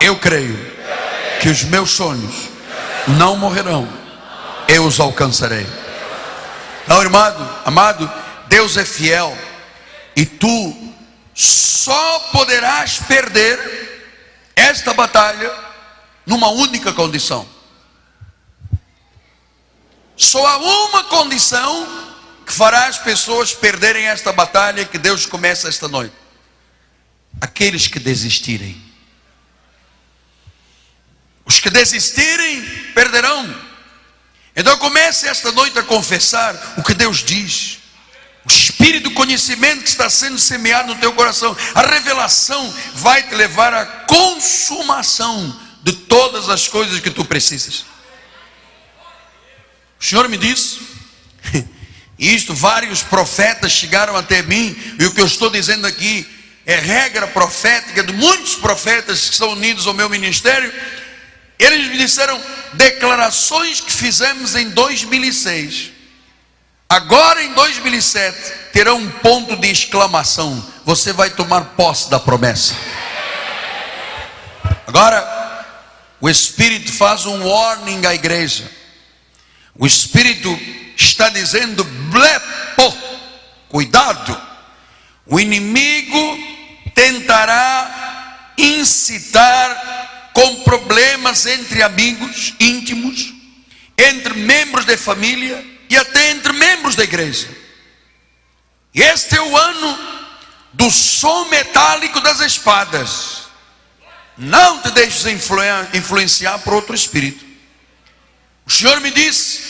eu 0.00 0.18
creio 0.18 0.58
que 1.40 1.48
os 1.48 1.64
meus 1.64 1.90
sonhos 1.92 2.50
não 3.08 3.36
morrerão, 3.36 3.88
eu 4.68 4.84
os 4.84 5.00
alcançarei. 5.00 5.66
Não, 6.86 7.00
irmão, 7.00 7.60
amado, 7.64 8.10
Deus 8.48 8.76
é 8.76 8.84
fiel 8.84 9.36
e 10.14 10.26
tu 10.26 10.76
só 11.34 12.18
poderás 12.32 12.98
perder 12.98 14.52
esta 14.54 14.92
batalha 14.92 15.52
numa 16.26 16.48
única 16.48 16.92
condição. 16.92 17.46
Só 20.16 20.46
há 20.46 20.58
uma 20.58 21.04
condição 21.04 21.88
que 22.46 22.52
fará 22.52 22.86
as 22.86 22.98
pessoas 22.98 23.54
perderem 23.54 24.06
esta 24.06 24.32
batalha 24.32 24.84
que 24.84 24.98
Deus 24.98 25.24
começa 25.24 25.68
esta 25.68 25.88
noite 25.88 26.21
aqueles 27.42 27.88
que 27.88 27.98
desistirem. 27.98 28.80
Os 31.44 31.58
que 31.58 31.68
desistirem 31.68 32.62
perderão. 32.94 33.52
Então 34.54 34.78
comece 34.78 35.26
esta 35.26 35.50
noite 35.50 35.76
a 35.76 35.82
confessar 35.82 36.54
o 36.78 36.84
que 36.84 36.94
Deus 36.94 37.18
diz. 37.24 37.78
O 38.44 38.48
espírito 38.48 39.08
do 39.08 39.14
conhecimento 39.16 39.82
que 39.82 39.88
está 39.88 40.08
sendo 40.08 40.38
semeado 40.38 40.94
no 40.94 41.00
teu 41.00 41.12
coração, 41.14 41.56
a 41.74 41.82
revelação 41.82 42.72
vai 42.94 43.24
te 43.24 43.34
levar 43.34 43.74
à 43.74 43.86
consumação 43.86 45.60
de 45.82 45.92
todas 45.92 46.48
as 46.48 46.68
coisas 46.68 47.00
que 47.00 47.10
tu 47.10 47.24
precisas. 47.24 47.84
O 50.00 50.04
Senhor 50.04 50.28
me 50.28 50.38
disse, 50.38 50.78
e 52.16 52.32
isto 52.32 52.54
vários 52.54 53.02
profetas 53.02 53.72
chegaram 53.72 54.16
até 54.16 54.42
mim, 54.42 54.76
e 55.00 55.06
o 55.06 55.12
que 55.12 55.20
eu 55.20 55.26
estou 55.26 55.50
dizendo 55.50 55.88
aqui 55.88 56.31
é 56.64 56.76
regra 56.76 57.26
profética 57.26 58.02
de 58.02 58.12
muitos 58.12 58.54
profetas 58.54 59.26
que 59.28 59.32
estão 59.32 59.50
unidos 59.50 59.86
ao 59.86 59.94
meu 59.94 60.08
ministério. 60.08 60.72
Eles 61.58 61.88
me 61.88 61.98
disseram 61.98 62.40
declarações 62.74 63.80
que 63.80 63.92
fizemos 63.92 64.54
em 64.54 64.70
2006. 64.70 65.90
Agora 66.88 67.42
em 67.42 67.52
2007 67.54 68.52
terá 68.72 68.94
um 68.94 69.10
ponto 69.10 69.56
de 69.56 69.70
exclamação. 69.70 70.64
Você 70.84 71.12
vai 71.12 71.30
tomar 71.30 71.74
posse 71.76 72.10
da 72.10 72.20
promessa. 72.20 72.76
Agora 74.86 75.66
o 76.20 76.28
Espírito 76.28 76.92
faz 76.92 77.26
um 77.26 77.48
warning 77.48 78.06
à 78.06 78.14
igreja. 78.14 78.70
O 79.74 79.86
Espírito 79.86 80.48
está 80.96 81.28
dizendo: 81.28 81.82
blepo, 81.82 82.96
cuidado. 83.68 84.51
O 85.26 85.38
inimigo 85.38 86.38
tentará 86.94 88.54
incitar 88.58 90.30
com 90.32 90.62
problemas 90.62 91.46
entre 91.46 91.82
amigos 91.82 92.54
íntimos, 92.58 93.32
entre 93.96 94.34
membros 94.34 94.84
de 94.84 94.96
família 94.96 95.64
e 95.88 95.96
até 95.96 96.30
entre 96.30 96.52
membros 96.52 96.94
da 96.94 97.04
igreja. 97.04 97.48
Este 98.94 99.36
é 99.36 99.42
o 99.42 99.56
ano 99.56 99.98
do 100.72 100.90
som 100.90 101.46
metálico 101.46 102.20
das 102.20 102.40
espadas. 102.40 103.42
Não 104.36 104.78
te 104.78 104.90
deixes 104.90 105.26
influenciar 105.94 106.58
por 106.60 106.74
outro 106.74 106.94
espírito. 106.94 107.44
O 108.66 108.70
Senhor 108.70 109.00
me 109.00 109.10
disse 109.10 109.60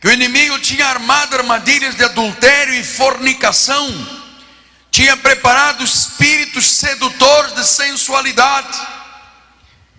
que 0.00 0.08
o 0.08 0.12
inimigo 0.12 0.58
tinha 0.58 0.86
armado 0.86 1.36
armadilhas 1.36 1.94
de 1.94 2.04
adultério 2.04 2.74
e 2.74 2.84
fornicação 2.84 4.23
tinha 4.94 5.16
preparado 5.16 5.82
espíritos 5.82 6.70
sedutores 6.70 7.52
de 7.52 7.64
de 7.64 7.66
sensualidade. 7.66 8.80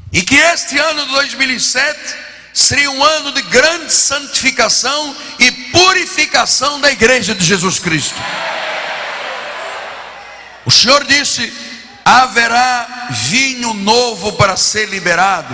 E 0.10 0.22
que 0.22 0.38
este 0.38 0.78
ano 0.78 1.06
de 1.06 1.12
2007 1.12 2.16
seria 2.54 2.90
um 2.90 3.04
ano 3.04 3.34
de 3.34 3.42
grande 3.42 3.92
santificação 3.92 5.14
e 5.38 5.52
purificação 5.52 6.80
da 6.80 6.90
igreja 6.90 7.36
de 7.36 7.44
Jesus 7.44 7.78
Cristo. 7.78 8.16
O 10.66 10.72
Senhor 10.72 11.04
disse: 11.04 11.52
haverá 12.06 13.10
vinho 13.10 13.74
novo 13.74 14.32
para 14.38 14.56
ser 14.56 14.88
liberado, 14.88 15.54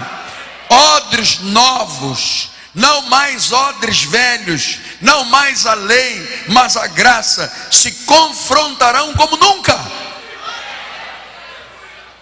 odres 0.69 1.39
novos, 1.39 2.50
não 2.73 3.01
mais 3.03 3.51
odres 3.51 4.03
velhos, 4.03 4.79
não 5.01 5.25
mais 5.25 5.65
a 5.65 5.73
lei, 5.73 6.45
mas 6.47 6.77
a 6.77 6.87
graça 6.87 7.51
se 7.69 7.91
confrontarão 8.05 9.13
como 9.13 9.35
nunca. 9.35 9.79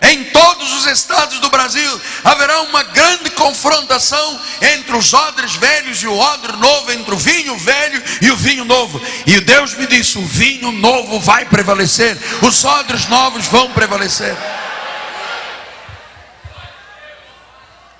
Em 0.02 0.24
todos 0.26 0.72
os 0.74 0.88
estados 0.88 1.40
do 1.40 1.50
Brasil 1.50 2.02
haverá 2.24 2.62
uma 2.62 2.84
grande 2.84 3.30
confrontação 3.32 4.40
entre 4.62 4.96
os 4.96 5.14
odres 5.14 5.56
velhos 5.56 6.02
e 6.02 6.08
o 6.08 6.18
odre 6.18 6.54
novo, 6.54 6.92
entre 6.92 7.14
o 7.14 7.18
vinho 7.18 7.58
velho 7.58 8.02
e 8.22 8.32
o 8.32 8.38
vinho 8.38 8.64
novo. 8.64 9.00
E 9.26 9.40
Deus 9.42 9.74
me 9.76 9.86
disse: 9.86 10.18
o 10.18 10.26
vinho 10.26 10.72
novo 10.72 11.20
vai 11.20 11.46
prevalecer, 11.46 12.18
os 12.42 12.64
odres 12.64 13.08
novos 13.08 13.46
vão 13.48 13.72
prevalecer. 13.74 14.36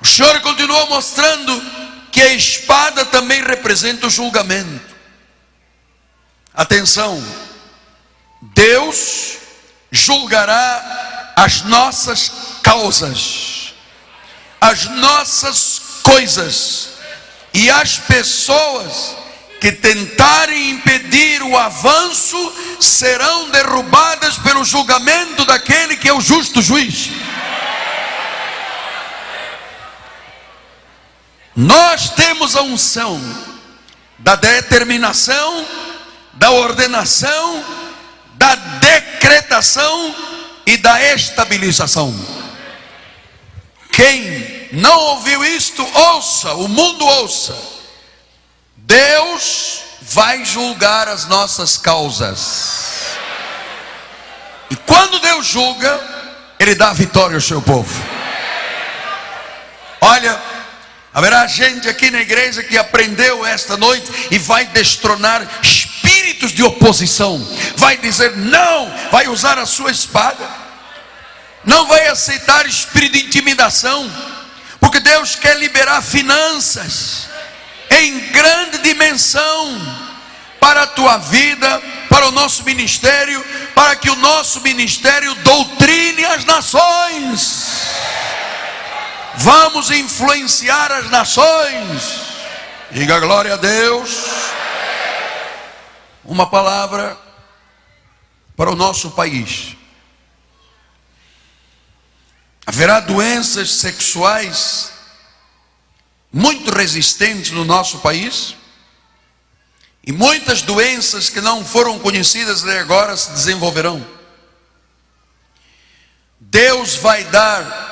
O 0.02 0.08
Senhor 0.08 0.40
continuou 0.40 0.88
mostrando 0.88 1.79
que 2.20 2.24
a 2.24 2.34
espada 2.34 3.06
também 3.06 3.42
representa 3.42 4.08
o 4.08 4.10
julgamento. 4.10 4.94
Atenção, 6.54 7.24
Deus 8.42 9.38
julgará 9.90 11.32
as 11.38 11.62
nossas 11.62 12.30
causas, 12.62 13.74
as 14.60 14.84
nossas 14.98 15.82
coisas 16.04 16.90
e 17.54 17.72
as 17.72 18.00
pessoas 18.00 19.16
que 19.62 19.72
tentarem 19.72 20.72
impedir 20.72 21.42
o 21.42 21.58
avanço 21.58 22.54
serão 22.82 23.50
derrubadas 23.50 24.38
pelo 24.40 24.66
julgamento 24.66 25.46
daquele 25.46 25.96
que 25.96 26.10
é 26.10 26.14
o 26.14 26.20
justo 26.20 26.62
juiz. 26.62 27.12
Nós 31.60 32.12
temos 32.12 32.56
a 32.56 32.62
unção 32.62 33.20
da 34.18 34.38
determinação, 34.38 35.68
da 36.36 36.52
ordenação, 36.52 37.62
da 38.36 38.56
decretação 38.56 40.16
e 40.66 40.78
da 40.78 41.04
estabilização. 41.14 42.18
Quem 43.92 44.70
não 44.72 44.98
ouviu 44.98 45.44
isto, 45.44 45.86
ouça, 45.86 46.54
o 46.54 46.70
mundo 46.70 47.06
ouça. 47.06 47.54
Deus 48.78 49.82
vai 50.00 50.46
julgar 50.46 51.10
as 51.10 51.26
nossas 51.26 51.76
causas. 51.76 53.18
E 54.70 54.78
quando 54.78 55.20
Deus 55.20 55.46
julga, 55.46 56.00
Ele 56.58 56.74
dá 56.74 56.94
vitória 56.94 57.36
ao 57.36 57.42
seu 57.42 57.62
povo. 57.62 58.02
Olha, 60.00 60.49
haverá 61.20 61.46
gente 61.48 61.90
aqui 61.90 62.10
na 62.10 62.22
igreja 62.22 62.64
que 62.64 62.78
aprendeu 62.78 63.46
esta 63.46 63.76
noite 63.76 64.10
e 64.32 64.40
vai 64.40 64.66
destronar 64.68 65.46
espíritos 65.62 66.54
de 66.54 66.64
oposição, 66.64 67.46
vai 67.76 67.98
dizer 67.98 68.38
não, 68.38 68.90
vai 69.12 69.28
usar 69.28 69.60
a 69.60 69.66
sua 69.66 69.92
espada, 69.92 70.50
não 71.66 71.86
vai 71.88 72.08
aceitar 72.08 72.66
espírito 72.66 73.18
de 73.18 73.26
intimidação, 73.26 74.10
porque 74.80 75.02
Deus 75.02 75.36
quer 75.36 75.58
liberar 75.58 76.02
finanças 76.02 77.28
em 77.90 78.20
grande 78.32 78.78
dimensão 78.78 79.78
para 80.58 80.84
a 80.84 80.88
tua 80.88 81.18
vida, 81.18 81.82
para 82.08 82.30
o 82.30 82.32
nosso 82.32 82.64
ministério, 82.64 83.44
para 83.76 83.98
que 83.98 84.10
o 84.10 84.16
nosso 84.16 84.62
ministério 84.62 85.36
doutrine 85.36 86.24
as 86.24 86.46
nações. 86.46 87.59
Vamos 89.42 89.90
influenciar 89.90 90.92
as 90.92 91.10
nações. 91.10 92.24
Diga 92.92 93.22
glória 93.22 93.54
a 93.54 93.56
Deus 93.56 94.10
uma 96.26 96.50
palavra 96.50 97.18
para 98.58 98.70
o 98.70 98.76
nosso 98.76 99.12
país. 99.12 99.78
Haverá 102.66 103.00
doenças 103.00 103.76
sexuais 103.76 104.92
muito 106.34 106.70
resistentes 106.70 107.52
no 107.52 107.64
nosso 107.64 108.00
país. 108.00 108.58
E 110.06 110.12
muitas 110.12 110.62
doenças 110.62 111.30
que 111.30 111.40
não 111.40 111.64
foram 111.64 111.98
conhecidas 111.98 112.62
até 112.62 112.80
agora 112.80 113.16
se 113.16 113.32
desenvolverão. 113.32 114.06
Deus 116.42 116.98
vai 116.98 117.24
dar 117.24 117.89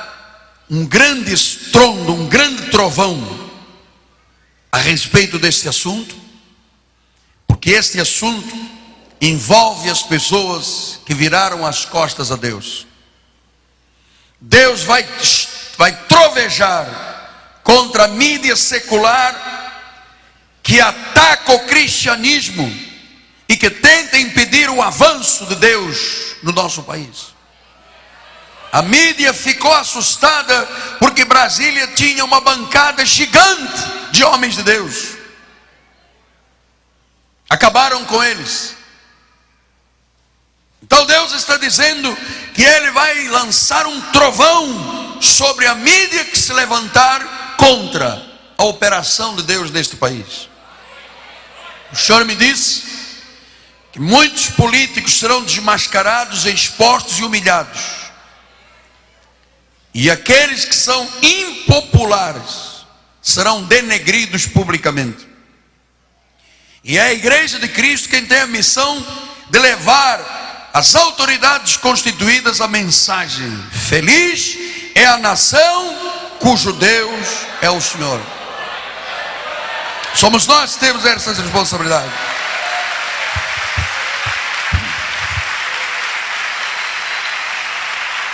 um 0.70 0.84
grande 0.86 1.32
estrondo, 1.32 2.12
um 2.12 2.26
grande 2.26 2.70
trovão 2.70 3.50
a 4.70 4.78
respeito 4.78 5.38
deste 5.38 5.68
assunto 5.68 6.28
porque 7.58 7.70
este 7.70 7.98
assunto 8.00 8.54
envolve 9.20 9.90
as 9.90 10.02
pessoas 10.02 11.00
que 11.04 11.12
viraram 11.12 11.66
as 11.66 11.84
costas 11.84 12.30
a 12.30 12.36
Deus. 12.36 12.86
Deus 14.40 14.84
vai, 14.84 15.04
vai 15.76 16.04
trovejar 16.06 17.60
contra 17.64 18.04
a 18.04 18.08
mídia 18.08 18.54
secular 18.54 19.34
que 20.62 20.80
ataca 20.80 21.52
o 21.54 21.66
cristianismo 21.66 22.72
e 23.48 23.56
que 23.56 23.70
tenta 23.70 24.18
impedir 24.18 24.70
o 24.70 24.80
avanço 24.80 25.46
de 25.46 25.56
Deus 25.56 26.36
no 26.42 26.52
nosso 26.52 26.84
país. 26.84 27.34
A 28.70 28.82
mídia 28.82 29.32
ficou 29.32 29.72
assustada 29.72 30.66
porque 30.98 31.24
Brasília 31.24 31.86
tinha 31.88 32.24
uma 32.24 32.40
bancada 32.40 33.04
gigante 33.04 33.82
de 34.10 34.22
homens 34.24 34.56
de 34.56 34.62
Deus. 34.62 35.16
Acabaram 37.48 38.04
com 38.04 38.22
eles. 38.22 38.76
Então 40.82 41.06
Deus 41.06 41.32
está 41.32 41.56
dizendo 41.56 42.16
que 42.54 42.62
Ele 42.62 42.90
vai 42.90 43.28
lançar 43.28 43.86
um 43.86 44.00
trovão 44.12 45.20
sobre 45.20 45.66
a 45.66 45.74
mídia 45.74 46.24
que 46.24 46.38
se 46.38 46.52
levantar 46.52 47.56
contra 47.56 48.22
a 48.56 48.64
operação 48.64 49.34
de 49.36 49.42
Deus 49.42 49.70
neste 49.70 49.96
país. 49.96 50.48
O 51.92 51.96
Senhor 51.96 52.24
me 52.24 52.34
disse 52.34 52.84
que 53.92 54.00
muitos 54.00 54.50
políticos 54.50 55.18
serão 55.18 55.42
desmascarados, 55.42 56.44
expostos 56.44 57.18
e 57.18 57.24
humilhados. 57.24 57.97
E 60.00 60.12
aqueles 60.12 60.64
que 60.64 60.76
são 60.76 61.10
impopulares 61.20 62.86
serão 63.20 63.64
denegridos 63.64 64.46
publicamente. 64.46 65.26
E 66.84 66.96
é 66.96 67.02
a 67.02 67.12
igreja 67.12 67.58
de 67.58 67.66
Cristo 67.66 68.08
quem 68.08 68.24
tem 68.24 68.42
a 68.42 68.46
missão 68.46 69.04
de 69.50 69.58
levar 69.58 70.70
as 70.72 70.94
autoridades 70.94 71.76
constituídas 71.78 72.60
a 72.60 72.68
mensagem: 72.68 73.50
feliz 73.88 74.56
é 74.94 75.04
a 75.04 75.18
nação 75.18 75.96
cujo 76.38 76.72
Deus 76.74 77.26
é 77.60 77.68
o 77.68 77.80
Senhor. 77.80 78.22
Somos 80.14 80.46
nós 80.46 80.74
que 80.74 80.78
temos 80.78 81.04
essa 81.04 81.32
responsabilidade. 81.32 82.12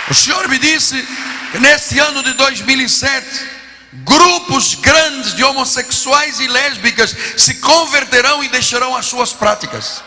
O 0.07 0.13
Senhor 0.13 0.47
me 0.47 0.59
disse 0.59 1.03
que 1.51 1.59
neste 1.59 1.99
ano 1.99 2.23
de 2.23 2.33
2007 2.33 3.55
grupos 4.03 4.75
grandes 4.75 5.33
de 5.33 5.43
homossexuais 5.43 6.39
e 6.39 6.47
lésbicas 6.47 7.15
se 7.37 7.55
converterão 7.55 8.43
e 8.43 8.49
deixarão 8.49 8.95
as 8.95 9.05
suas 9.05 9.31
práticas. 9.31 10.03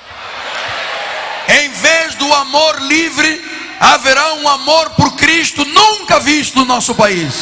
Em 1.48 1.70
vez 1.70 2.14
do 2.16 2.30
amor 2.34 2.82
livre, 2.82 3.42
haverá 3.80 4.34
um 4.34 4.48
amor 4.48 4.90
por 4.90 5.16
Cristo 5.16 5.64
nunca 5.64 6.20
visto 6.20 6.56
no 6.56 6.64
nosso 6.66 6.94
país. 6.94 7.34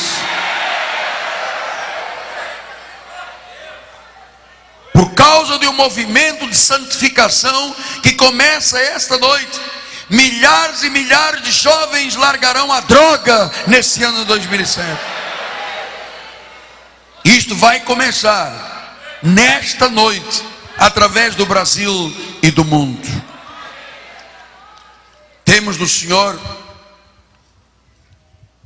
Por 4.93 5.13
causa 5.15 5.59
de 5.59 5.67
um 5.67 5.73
movimento 5.73 6.47
de 6.47 6.57
santificação 6.57 7.75
que 8.03 8.13
começa 8.13 8.79
esta 8.79 9.19
noite, 9.19 9.61
milhares 10.09 10.83
e 10.83 10.91
milhares 10.91 11.43
de 11.43 11.53
jovens 11.53 12.15
largarão 12.17 12.73
a 12.73 12.81
droga 12.81 13.51
nesse 13.67 14.03
ano 14.03 14.19
de 14.19 14.25
2007. 14.27 15.01
Isto 17.25 17.57
vai 17.57 17.81
começar 17.81 19.19
nesta 19.23 19.89
noite, 19.89 20.45
através 20.79 21.35
do 21.35 21.45
Brasil 21.45 22.15
e 22.43 22.51
do 22.51 22.65
mundo. 22.65 23.07
Temos 25.45 25.77
do 25.77 25.89
Senhor 25.89 26.39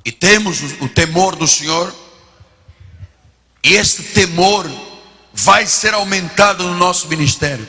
e 0.04 0.12
temos 0.12 0.60
o 0.80 0.88
temor 0.88 1.36
do 1.36 1.46
Senhor, 1.46 1.94
e 3.62 3.74
este 3.74 4.02
temor 4.02 4.70
vai 5.32 5.66
ser 5.66 5.94
aumentado 5.94 6.64
no 6.64 6.74
nosso 6.74 7.08
ministério. 7.08 7.68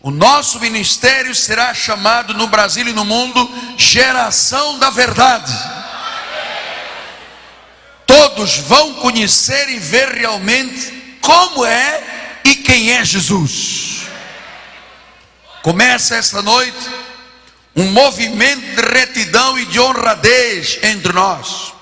O 0.00 0.10
nosso 0.10 0.60
ministério 0.60 1.34
será 1.34 1.74
chamado 1.74 2.32
no 2.32 2.46
Brasil 2.46 2.86
e 2.86 2.92
no 2.92 3.04
mundo 3.04 3.50
geração 3.76 4.78
da 4.78 4.90
verdade. 4.90 5.52
Todos 8.06 8.58
vão 8.58 8.94
conhecer 8.94 9.68
e 9.68 9.78
ver 9.78 10.08
realmente 10.10 11.18
como 11.20 11.64
é 11.64 12.40
e 12.44 12.54
quem 12.54 12.92
é 12.92 13.04
Jesus. 13.04 14.06
Começa 15.62 16.14
esta 16.14 16.40
noite 16.40 16.88
um 17.74 17.90
movimento 17.90 18.60
de 18.60 18.80
retidão 18.80 19.58
e 19.58 19.66
de 19.66 19.78
honradez 19.78 20.78
entre 20.82 21.12
nós. 21.12 21.77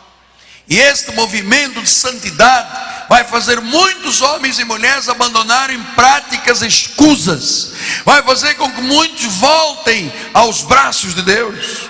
E 0.69 0.79
este 0.79 1.13
movimento 1.13 1.81
de 1.81 1.89
santidade 1.89 2.69
vai 3.09 3.25
fazer 3.25 3.61
muitos 3.61 4.21
homens 4.21 4.59
e 4.59 4.65
mulheres 4.65 5.09
abandonarem 5.09 5.81
práticas 5.95 6.61
escusas, 6.61 7.73
vai 8.05 8.23
fazer 8.23 8.55
com 8.55 8.71
que 8.73 8.81
muitos 8.81 9.27
voltem 9.35 10.13
aos 10.35 10.63
braços 10.63 11.15
de 11.15 11.23
Deus. 11.23 11.89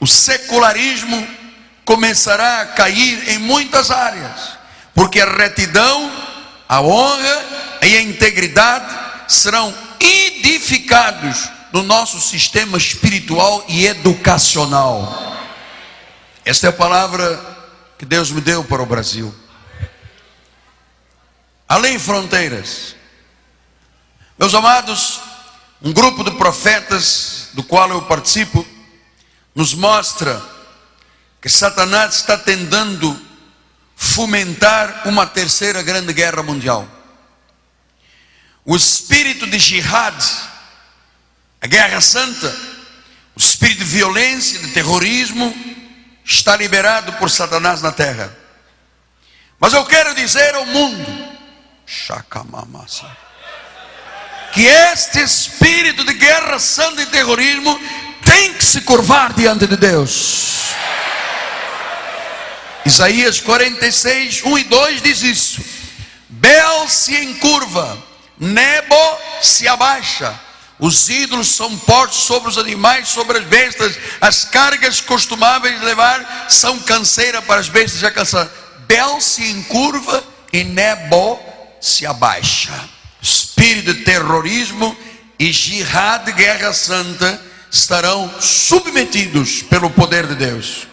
O 0.00 0.06
secularismo 0.06 1.26
começará 1.84 2.62
a 2.62 2.66
cair 2.66 3.28
em 3.28 3.38
muitas 3.38 3.92
áreas, 3.92 4.58
porque 4.92 5.20
a 5.20 5.30
retidão, 5.30 6.10
a 6.68 6.80
honra 6.80 7.44
e 7.82 7.96
a 7.96 8.02
integridade 8.02 8.92
serão 9.28 9.72
edificados 10.00 11.48
no 11.72 11.84
nosso 11.84 12.20
sistema 12.20 12.76
espiritual 12.76 13.64
e 13.68 13.86
educacional. 13.86 15.32
Esta 16.44 16.66
é 16.66 16.70
a 16.70 16.72
palavra 16.72 17.51
que 18.02 18.06
Deus 18.06 18.32
me 18.32 18.40
deu 18.40 18.64
para 18.64 18.82
o 18.82 18.86
Brasil 18.86 19.32
além 21.68 22.00
fronteiras. 22.00 22.96
Meus 24.36 24.52
amados, 24.56 25.20
um 25.80 25.92
grupo 25.92 26.24
de 26.24 26.32
profetas 26.32 27.50
do 27.52 27.62
qual 27.62 27.88
eu 27.90 28.02
participo 28.02 28.66
nos 29.54 29.72
mostra 29.72 30.42
que 31.40 31.48
Satanás 31.48 32.16
está 32.16 32.36
tentando 32.36 33.16
fomentar 33.94 35.02
uma 35.04 35.24
terceira 35.24 35.80
grande 35.80 36.12
guerra 36.12 36.42
mundial. 36.42 36.88
O 38.64 38.74
espírito 38.74 39.46
de 39.46 39.60
jihad, 39.60 40.20
a 41.60 41.68
guerra 41.68 42.00
santa, 42.00 42.52
o 43.36 43.38
espírito 43.38 43.78
de 43.78 43.84
violência, 43.84 44.58
de 44.58 44.72
terrorismo, 44.72 45.72
está 46.24 46.56
liberado 46.56 47.12
por 47.14 47.30
Satanás 47.30 47.82
na 47.82 47.92
terra. 47.92 48.36
Mas 49.58 49.72
eu 49.72 49.84
quero 49.84 50.14
dizer 50.14 50.54
ao 50.54 50.66
mundo, 50.66 51.32
que 54.52 54.66
este 54.66 55.22
espírito 55.22 56.04
de 56.04 56.14
guerra 56.14 56.58
santa 56.58 57.02
e 57.02 57.06
terrorismo 57.06 57.78
tem 58.24 58.54
que 58.54 58.64
se 58.64 58.80
curvar 58.82 59.32
diante 59.32 59.66
de 59.66 59.76
Deus. 59.76 60.72
Isaías 62.84 63.40
46, 63.40 64.42
1 64.44 64.58
e 64.58 64.64
2 64.64 65.02
diz 65.02 65.22
isso: 65.22 65.62
Bel 66.28 66.88
se 66.88 67.16
encurva, 67.16 67.96
Nebo 68.38 69.18
se 69.40 69.68
abaixa. 69.68 70.38
Os 70.78 71.08
ídolos 71.08 71.48
são 71.48 71.76
postos 71.78 72.24
sobre 72.24 72.48
os 72.48 72.58
animais, 72.58 73.08
sobre 73.08 73.38
as 73.38 73.44
bestas. 73.44 73.96
As 74.20 74.44
cargas 74.44 75.00
costumáveis 75.00 75.80
levar 75.82 76.46
são 76.48 76.78
canseira 76.80 77.40
para 77.42 77.60
as 77.60 77.68
bestas 77.68 78.00
já 78.00 78.10
cansadas. 78.10 78.52
Bel 78.86 79.20
se 79.20 79.44
encurva 79.50 80.22
e 80.52 80.64
Nebo 80.64 81.40
se 81.80 82.04
abaixa. 82.06 82.72
Espírito 83.20 83.94
de 83.94 84.02
terrorismo 84.02 84.96
e 85.38 85.52
jihad, 85.52 86.30
guerra 86.32 86.72
santa, 86.72 87.40
estarão 87.70 88.30
submetidos 88.40 89.62
pelo 89.62 89.88
poder 89.90 90.26
de 90.26 90.34
Deus. 90.34 90.86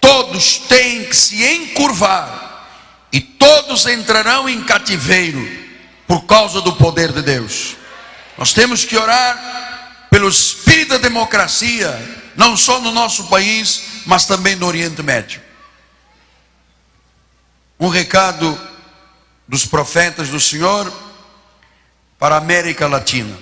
Todos 0.00 0.58
têm 0.58 1.04
que 1.04 1.14
se 1.14 1.44
encurvar 1.44 2.66
e 3.12 3.20
todos 3.20 3.86
entrarão 3.86 4.48
em 4.48 4.62
cativeiro 4.64 5.46
por 6.06 6.24
causa 6.24 6.60
do 6.60 6.72
poder 6.72 7.12
de 7.12 7.22
Deus. 7.22 7.76
Nós 8.36 8.52
temos 8.52 8.84
que 8.84 8.96
orar 8.96 10.06
pelo 10.10 10.28
espírito 10.28 10.90
da 10.90 10.98
democracia, 10.98 11.90
não 12.36 12.56
só 12.56 12.80
no 12.80 12.92
nosso 12.92 13.28
país, 13.28 13.82
mas 14.06 14.24
também 14.24 14.56
no 14.56 14.66
Oriente 14.66 15.02
Médio. 15.02 15.40
Um 17.78 17.88
recado 17.88 18.58
dos 19.48 19.66
profetas 19.66 20.28
do 20.28 20.40
Senhor 20.40 20.92
para 22.18 22.36
a 22.36 22.38
América 22.38 22.86
Latina. 22.86 23.36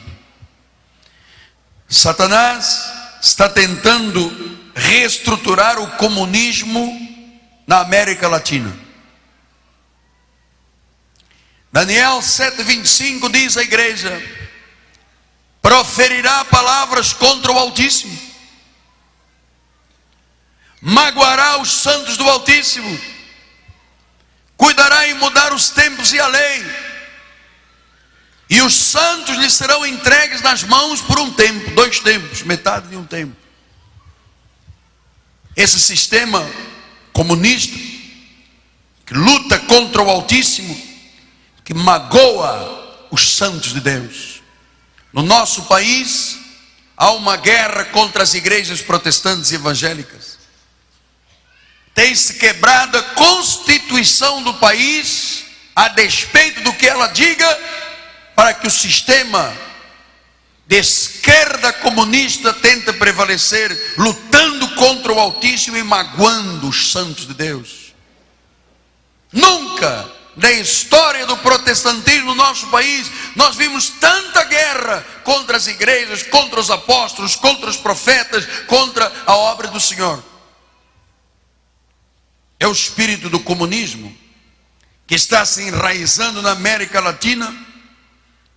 Satanás 1.89 2.91
está 3.21 3.49
tentando 3.49 4.59
reestruturar 4.75 5.79
o 5.79 5.97
comunismo 5.97 6.97
na 7.67 7.81
América 7.81 8.29
Latina. 8.29 8.75
Daniel 11.73 12.19
7,25 12.19 13.31
diz 13.31 13.57
à 13.57 13.63
igreja: 13.63 14.40
proferirá 15.63 16.45
palavras 16.47 17.13
contra 17.13 17.53
o 17.53 17.59
Altíssimo, 17.59 18.19
magoará 20.81 21.59
os 21.59 21.71
santos 21.71 22.17
do 22.17 22.29
Altíssimo 22.29 23.21
cuidará 24.61 25.09
em 25.09 25.15
mudar 25.15 25.55
os 25.55 25.71
tempos 25.71 26.13
e 26.13 26.21
a 26.21 26.27
lei, 26.27 26.67
e 28.51 28.61
os 28.61 28.75
santos 28.75 29.39
lhe 29.39 29.49
serão 29.49 29.87
entregues 29.87 30.43
nas 30.43 30.63
mãos 30.65 31.01
por 31.01 31.19
um 31.19 31.33
tempo, 31.33 31.71
dois 31.71 31.99
tempos, 32.01 32.43
metade 32.43 32.89
de 32.89 32.97
um 32.97 33.07
tempo. 33.07 33.35
Esse 35.57 35.81
sistema 35.81 36.47
comunista, 37.11 37.75
que 39.07 39.15
luta 39.15 39.59
contra 39.61 40.03
o 40.03 40.11
Altíssimo, 40.11 40.79
que 41.65 41.73
magoa 41.73 43.07
os 43.11 43.37
santos 43.37 43.73
de 43.73 43.81
Deus. 43.81 44.40
No 45.13 45.23
nosso 45.23 45.63
país, 45.63 46.39
há 46.97 47.11
uma 47.13 47.37
guerra 47.37 47.85
contra 47.87 48.23
as 48.23 48.35
igrejas 48.35 48.81
protestantes 48.81 49.51
e 49.51 49.57
evangélicas 49.57 50.41
tem 51.95 52.15
se 52.15 52.35
quebrado 52.35 52.97
a 52.97 53.03
constituição 53.03 54.43
do 54.43 54.55
país, 54.55 55.45
a 55.77 55.89
despeito 55.89 56.63
do 56.63 56.73
que 56.73 56.87
ela 56.87 57.09
diga, 57.09 57.47
para 58.35 58.55
que 58.55 58.67
o 58.67 58.71
sistema 58.71 59.55
de 60.67 60.77
esquerda 60.77 61.73
comunista 61.75 62.55
tente 62.55 62.93
prevalecer, 62.95 63.95
lutando 63.99 64.69
contra 64.77 65.13
o 65.13 65.19
Altíssimo 65.19 65.77
e 65.77 65.83
magoando 65.83 66.69
os 66.69 66.91
santos 66.91 67.27
de 67.27 67.35
Deus. 67.35 67.93
Nunca 69.31 70.11
na 70.41 70.51
história 70.53 71.27
do 71.27 71.37
protestantismo 71.39 72.31
no 72.31 72.35
nosso 72.35 72.67
país, 72.69 73.11
nós 73.37 73.57
vimos 73.57 73.91
tanta 73.91 74.45
guerra 74.45 75.05
contra 75.23 75.57
as 75.57 75.67
igrejas, 75.67 76.23
contra 76.23 76.59
os 76.59 76.71
apóstolos, 76.71 77.37
contra 77.37 77.69
os 77.69 77.77
profetas, 77.77 78.47
contra 78.67 79.13
a 79.27 79.37
obra 79.37 79.69
do 79.69 79.79
Senhor 79.79 80.31
é 82.61 82.69
o 82.69 82.73
espírito 82.73 83.31
do 83.31 83.41
comunismo 83.41 84.15
que 85.07 85.15
está 85.15 85.45
se 85.47 85.63
enraizando 85.63 86.43
na 86.43 86.53
América 86.53 87.01
Latina. 87.01 87.53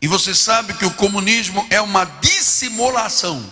E 0.02 0.08
você 0.08 0.36
sabe 0.36 0.74
que 0.74 0.86
o 0.86 0.94
comunismo 0.94 1.66
é 1.70 1.80
uma 1.80 2.04
dissimulação. 2.22 3.44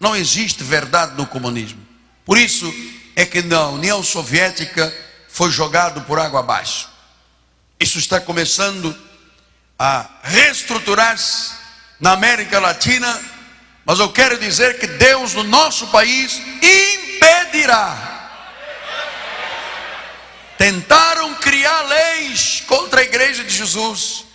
Não 0.00 0.16
existe 0.16 0.64
verdade 0.64 1.14
no 1.16 1.26
comunismo. 1.26 1.86
Por 2.24 2.38
isso 2.38 2.72
é 3.14 3.26
que 3.26 3.42
na 3.42 3.68
União 3.68 4.02
Soviética 4.02 4.92
foi 5.28 5.50
jogado 5.50 6.00
por 6.06 6.18
água 6.18 6.40
abaixo. 6.40 6.88
Isso 7.80 7.98
está 7.98 8.20
começando 8.20 8.96
a 9.78 10.06
reestruturar-se 10.22 11.54
na 11.98 12.12
América 12.12 12.60
Latina, 12.60 13.20
mas 13.84 13.98
eu 13.98 14.12
quero 14.12 14.38
dizer 14.38 14.78
que 14.78 14.86
Deus 14.86 15.34
no 15.34 15.42
nosso 15.42 15.86
país 15.88 16.40
impedirá 16.62 18.10
Tentaram 20.60 21.34
criar 21.36 21.80
leis 21.84 22.62
contra 22.66 23.00
a 23.00 23.02
igreja 23.02 23.42
de 23.42 23.48
Jesus. 23.50 24.26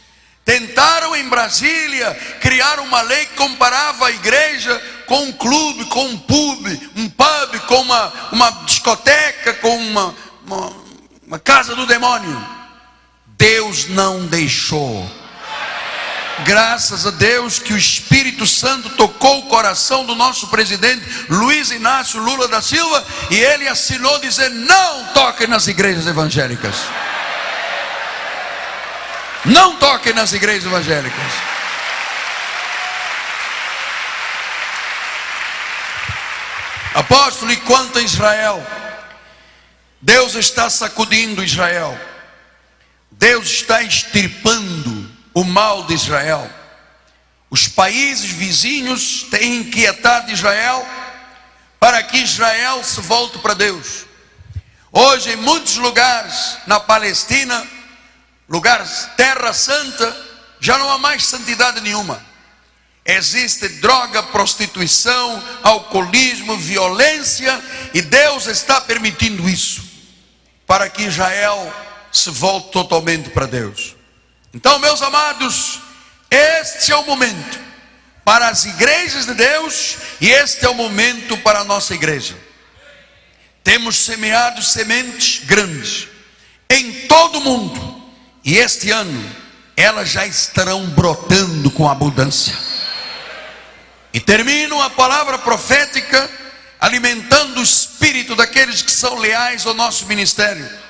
Tentaram 0.44 1.16
em 1.16 1.30
Brasília 1.30 2.16
criar 2.42 2.80
uma 2.80 3.00
lei 3.04 3.28
que 3.28 3.36
comparava 3.36 4.08
a 4.08 4.12
igreja 4.12 4.76
com 5.06 5.22
um 5.22 5.32
clube, 5.32 5.86
com 5.86 6.04
um 6.04 6.18
pub, 6.18 6.66
um 6.96 7.08
pub, 7.08 7.60
com 7.68 7.80
uma, 7.80 8.12
uma 8.32 8.50
discoteca, 8.66 9.54
com 9.54 9.78
uma, 9.78 10.16
uma, 10.48 10.74
uma 11.28 11.38
casa 11.38 11.76
do 11.76 11.86
demônio. 11.86 12.55
Deus 13.46 13.88
não 13.90 14.26
deixou. 14.26 15.08
Graças 16.44 17.06
a 17.06 17.12
Deus 17.12 17.60
que 17.60 17.74
o 17.74 17.78
Espírito 17.78 18.48
Santo 18.48 18.90
tocou 18.90 19.38
o 19.38 19.44
coração 19.44 20.04
do 20.04 20.16
nosso 20.16 20.48
presidente 20.48 21.06
Luiz 21.30 21.70
Inácio 21.70 22.20
Lula 22.20 22.48
da 22.48 22.60
Silva 22.60 23.06
e 23.30 23.36
ele 23.36 23.68
assinou 23.68 24.18
dizer: 24.18 24.50
não 24.50 25.14
toquem 25.14 25.46
nas 25.46 25.68
igrejas 25.68 26.08
evangélicas. 26.08 26.76
Não 29.46 29.76
toquem 29.76 30.12
nas 30.12 30.34
igrejas 30.34 30.66
evangélicas. 30.66 31.32
Apóstolo, 36.96 37.52
e 37.52 37.58
quanto 37.58 38.00
a 38.00 38.02
Israel, 38.02 38.66
Deus 40.02 40.34
está 40.34 40.68
sacudindo 40.68 41.44
Israel, 41.44 41.96
Deus 43.18 43.48
está 43.48 43.82
extirpando 43.82 45.10
o 45.34 45.44
mal 45.44 45.86
de 45.86 45.94
Israel. 45.94 46.50
Os 47.50 47.68
países 47.68 48.30
vizinhos 48.30 49.24
têm 49.30 49.58
inquietado 49.58 50.32
Israel 50.32 50.86
para 51.80 52.04
que 52.04 52.18
Israel 52.18 52.84
se 52.84 53.00
volte 53.02 53.38
para 53.40 53.54
Deus. 53.54 54.06
Hoje, 54.92 55.32
em 55.32 55.36
muitos 55.36 55.76
lugares 55.76 56.58
na 56.68 56.80
Palestina, 56.80 57.66
lugares, 58.48 59.10
terra 59.16 59.54
santa, 59.54 60.16
já 60.60 60.78
não 60.78 60.92
há 60.92 60.98
mais 60.98 61.26
santidade 61.26 61.82
nenhuma. 61.82 62.24
Existe 63.06 63.68
droga, 63.68 64.24
prostituição, 64.24 65.44
alcoolismo, 65.62 66.58
violência, 66.58 67.62
e 67.94 68.02
Deus 68.02 68.48
está 68.48 68.82
permitindo 68.82 69.48
isso 69.48 69.84
para 70.66 70.90
que 70.90 71.04
Israel 71.04 71.72
se 72.18 72.30
volte 72.30 72.72
totalmente 72.72 73.30
para 73.30 73.46
Deus. 73.46 73.96
Então, 74.54 74.80
meus 74.80 75.02
amados, 75.02 75.80
este 76.30 76.92
é 76.92 76.96
o 76.96 77.06
momento 77.06 77.60
para 78.24 78.48
as 78.48 78.66
igrejas 78.66 79.26
de 79.26 79.34
Deus 79.34 79.98
e 80.20 80.30
este 80.32 80.66
é 80.66 80.70
o 80.70 80.74
momento 80.74 81.38
para 81.38 81.60
a 81.60 81.64
nossa 81.64 81.94
igreja. 81.94 82.36
Temos 83.64 83.98
semeado 83.98 84.62
sementes 84.64 85.46
grandes 85.46 86.08
em 86.70 87.08
todo 87.08 87.40
o 87.40 87.42
mundo 87.42 88.04
e 88.44 88.58
este 88.58 88.92
ano 88.92 89.36
elas 89.78 90.10
já 90.10 90.26
estarão 90.26 90.88
brotando 90.88 91.70
com 91.70 91.88
abundância. 91.90 92.58
E 94.14 94.20
termino 94.20 94.82
a 94.82 94.90
palavra 94.90 95.38
profética 95.38 96.30
alimentando 96.80 97.60
o 97.60 97.64
espírito 97.64 98.36
daqueles 98.36 98.82
que 98.82 98.92
são 98.92 99.18
leais 99.18 99.66
ao 99.66 99.74
nosso 99.74 100.06
ministério. 100.06 100.85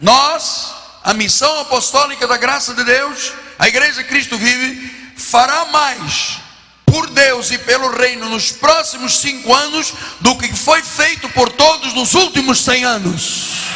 Nós, 0.00 0.74
a 1.02 1.14
missão 1.14 1.60
apostólica 1.60 2.26
da 2.26 2.36
graça 2.36 2.74
de 2.74 2.84
Deus, 2.84 3.32
a 3.58 3.68
Igreja 3.68 4.04
Cristo 4.04 4.36
vive, 4.36 5.14
fará 5.16 5.66
mais 5.66 6.38
por 6.84 7.08
Deus 7.08 7.50
e 7.50 7.58
pelo 7.58 7.90
reino 7.96 8.28
nos 8.28 8.52
próximos 8.52 9.18
cinco 9.18 9.52
anos 9.54 9.92
do 10.20 10.36
que 10.36 10.54
foi 10.54 10.82
feito 10.82 11.28
por 11.30 11.50
todos 11.50 11.94
nos 11.94 12.14
últimos 12.14 12.64
cem 12.64 12.84
anos. 12.84 13.66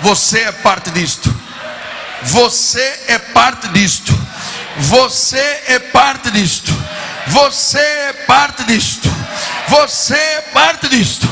Você 0.00 0.40
é 0.40 0.52
parte 0.52 0.90
disto. 0.90 1.34
Você 2.22 3.00
é 3.08 3.18
parte 3.18 3.68
disto. 3.68 4.12
Você 4.78 5.62
é 5.66 5.78
parte 5.78 6.30
disto. 6.30 6.72
Você 7.28 7.78
é 7.78 8.12
parte 8.26 8.64
disto. 8.64 9.08
Você 9.68 10.14
é 10.14 10.40
parte 10.52 10.88
disto. 10.88 11.26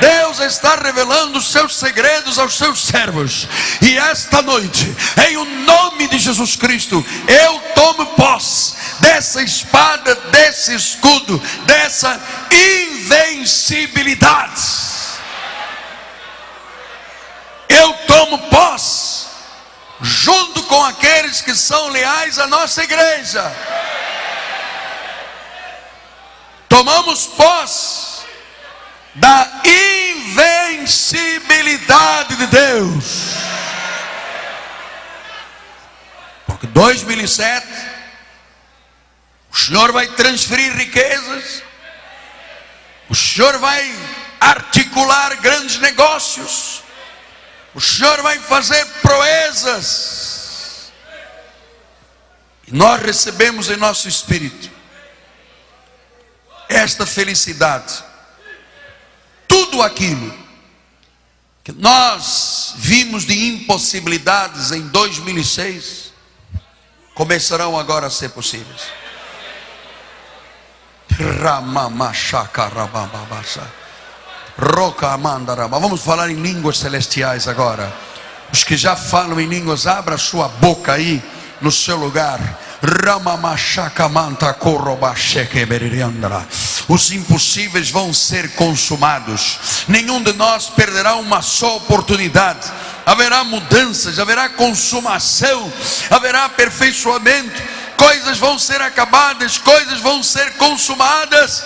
Deus 0.00 0.40
está 0.40 0.74
revelando 0.76 1.38
os 1.38 1.50
seus 1.50 1.76
segredos 1.76 2.38
aos 2.38 2.56
seus 2.56 2.84
servos. 2.84 3.48
E 3.80 3.96
esta 3.96 4.42
noite, 4.42 4.94
em 5.28 5.36
o 5.36 5.44
nome 5.44 6.08
de 6.08 6.18
Jesus 6.18 6.56
Cristo, 6.56 7.04
eu 7.26 7.60
tomo 7.74 8.04
posse 8.06 8.74
dessa 9.00 9.42
espada, 9.42 10.14
desse 10.14 10.74
escudo, 10.74 11.40
dessa 11.64 12.20
invencibilidade. 12.50 14.62
Eu 17.68 17.92
tomo 18.06 18.38
posse, 18.48 19.26
junto 20.00 20.62
com 20.64 20.84
aqueles 20.84 21.40
que 21.40 21.54
são 21.54 21.88
leais 21.88 22.38
à 22.38 22.46
nossa 22.46 22.84
igreja 22.84 23.52
tomamos 26.76 27.26
posse 27.26 28.05
da 29.16 29.62
invencibilidade 29.64 32.36
de 32.36 32.46
Deus. 32.46 33.34
Porque 36.46 36.66
2007 36.66 37.66
o 39.50 39.56
Senhor 39.56 39.90
vai 39.92 40.06
transferir 40.08 40.76
riquezas, 40.76 41.62
o 43.08 43.14
Senhor 43.14 43.56
vai 43.58 43.90
articular 44.38 45.34
grandes 45.36 45.78
negócios, 45.78 46.82
o 47.74 47.80
Senhor 47.80 48.20
vai 48.22 48.38
fazer 48.38 48.84
proezas. 49.00 50.92
E 52.66 52.74
nós 52.74 53.00
recebemos 53.00 53.70
em 53.70 53.76
nosso 53.76 54.06
espírito 54.08 54.70
esta 56.68 57.06
felicidade. 57.06 58.05
Tudo 59.56 59.80
aquilo 59.80 60.34
que 61.64 61.72
nós 61.72 62.74
vimos 62.76 63.24
de 63.24 63.48
impossibilidades 63.48 64.70
em 64.70 64.82
2006 64.82 66.12
começarão 67.14 67.78
agora 67.78 68.08
a 68.08 68.10
ser 68.10 68.28
possíveis. 68.32 68.82
Vamos 75.70 76.02
falar 76.02 76.28
em 76.28 76.34
línguas 76.34 76.76
celestiais 76.76 77.48
agora. 77.48 77.90
Os 78.52 78.62
que 78.62 78.76
já 78.76 78.94
falam 78.94 79.40
em 79.40 79.46
línguas, 79.46 79.86
abra 79.86 80.18
sua 80.18 80.48
boca 80.48 80.92
aí 80.92 81.22
no 81.62 81.72
seu 81.72 81.96
lugar. 81.96 82.65
Os 86.88 87.10
impossíveis 87.10 87.90
vão 87.90 88.12
ser 88.12 88.50
consumados. 88.52 89.84
Nenhum 89.88 90.22
de 90.22 90.32
nós 90.34 90.68
perderá 90.68 91.16
uma 91.16 91.42
só 91.42 91.76
oportunidade. 91.76 92.70
Haverá 93.04 93.42
mudanças, 93.42 94.18
haverá 94.18 94.48
consumação, 94.48 95.72
haverá 96.10 96.44
aperfeiçoamento. 96.44 97.60
Coisas 97.96 98.38
vão 98.38 98.58
ser 98.58 98.80
acabadas, 98.80 99.58
coisas 99.58 100.00
vão 100.00 100.22
ser 100.22 100.52
consumadas. 100.54 101.64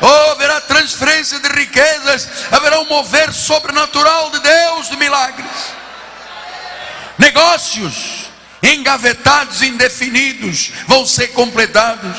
Oh, 0.00 0.32
haverá 0.32 0.60
transferência 0.60 1.40
de 1.40 1.48
riquezas, 1.48 2.28
haverá 2.50 2.80
um 2.80 2.86
mover 2.86 3.32
sobrenatural 3.32 4.30
de 4.30 4.40
Deus 4.40 4.88
de 4.90 4.96
milagres. 4.96 5.46
Negócios 7.18 8.21
engavetados, 8.62 9.60
indefinidos, 9.62 10.70
vão 10.86 11.04
ser 11.04 11.28
completados. 11.28 12.16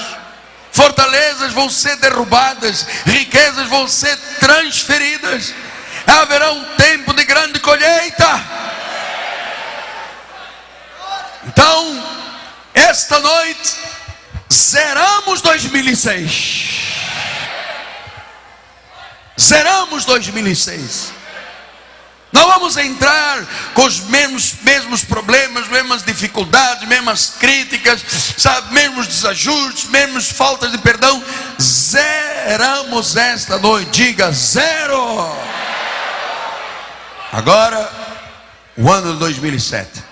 Fortalezas 0.72 1.54
vão 1.54 1.70
ser 1.70 1.96
derrubadas, 1.98 2.86
riquezas 3.06 3.68
vão 3.70 3.88
ser 3.88 4.18
transferidas. 4.40 5.54
Haverá 6.06 6.52
um 6.52 6.64
tempo 6.76 7.14
de 7.14 7.24
grande 7.24 7.60
colheita. 7.60 8.44
Então, 11.46 12.04
esta 12.74 13.20
noite, 13.20 13.76
zeramos 14.52 15.42
2006. 15.42 16.70
Zeramos 19.40 20.06
2006. 20.06 21.23
Não 22.34 22.48
vamos 22.48 22.76
entrar 22.78 23.46
com 23.76 23.86
os 23.86 24.00
mesmos, 24.00 24.56
mesmos 24.64 25.04
problemas, 25.04 25.68
mesmas 25.68 26.02
dificuldades, 26.02 26.88
mesmas 26.88 27.36
críticas, 27.40 28.04
sabe, 28.36 28.74
mesmos 28.74 29.06
desajustes, 29.06 29.88
mesmos 29.92 30.32
faltas 30.32 30.72
de 30.72 30.80
perdão. 30.80 31.24
Zeramos 31.62 33.16
esta 33.16 33.60
noite, 33.60 33.92
diga 33.92 34.32
zero. 34.32 35.32
Agora, 37.32 37.92
o 38.76 38.92
ano 38.92 39.14
de 39.14 39.20
2007. 39.20 40.04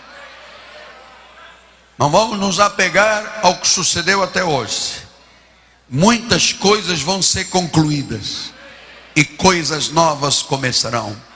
Não 1.97 2.11
vamos 2.11 2.37
nos 2.37 2.59
apegar 2.59 3.39
ao 3.41 3.57
que 3.57 3.67
sucedeu 3.67 4.21
até 4.21 4.43
hoje. 4.43 5.01
Muitas 5.89 6.53
coisas 6.53 7.01
vão 7.01 7.19
ser 7.19 7.45
concluídas 7.45 8.53
e 9.15 9.25
coisas 9.25 9.89
novas 9.89 10.43
começarão 10.43 11.30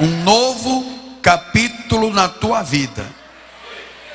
um 0.00 0.22
novo 0.22 1.18
capítulo 1.22 2.12
na 2.12 2.28
tua 2.28 2.62
vida. 2.62 3.06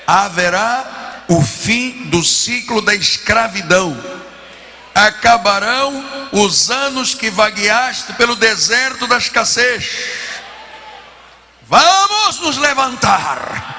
Haverá 0.06 1.24
o 1.28 1.42
fim 1.42 2.06
do 2.06 2.24
ciclo 2.24 2.82
da 2.82 2.96
escravidão. 2.96 3.98
Acabarão 4.94 6.04
os 6.32 6.72
anos 6.72 7.14
que 7.14 7.30
vagueaste 7.30 8.14
pelo 8.14 8.36
deserto 8.36 9.06
da 9.08 9.18
escassez. 9.18 9.90
Vamos 11.68 12.40
nos 12.40 12.58
levantar. 12.58 13.76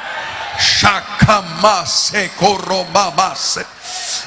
shakamase 0.79 2.31
korobabase. 2.39 3.64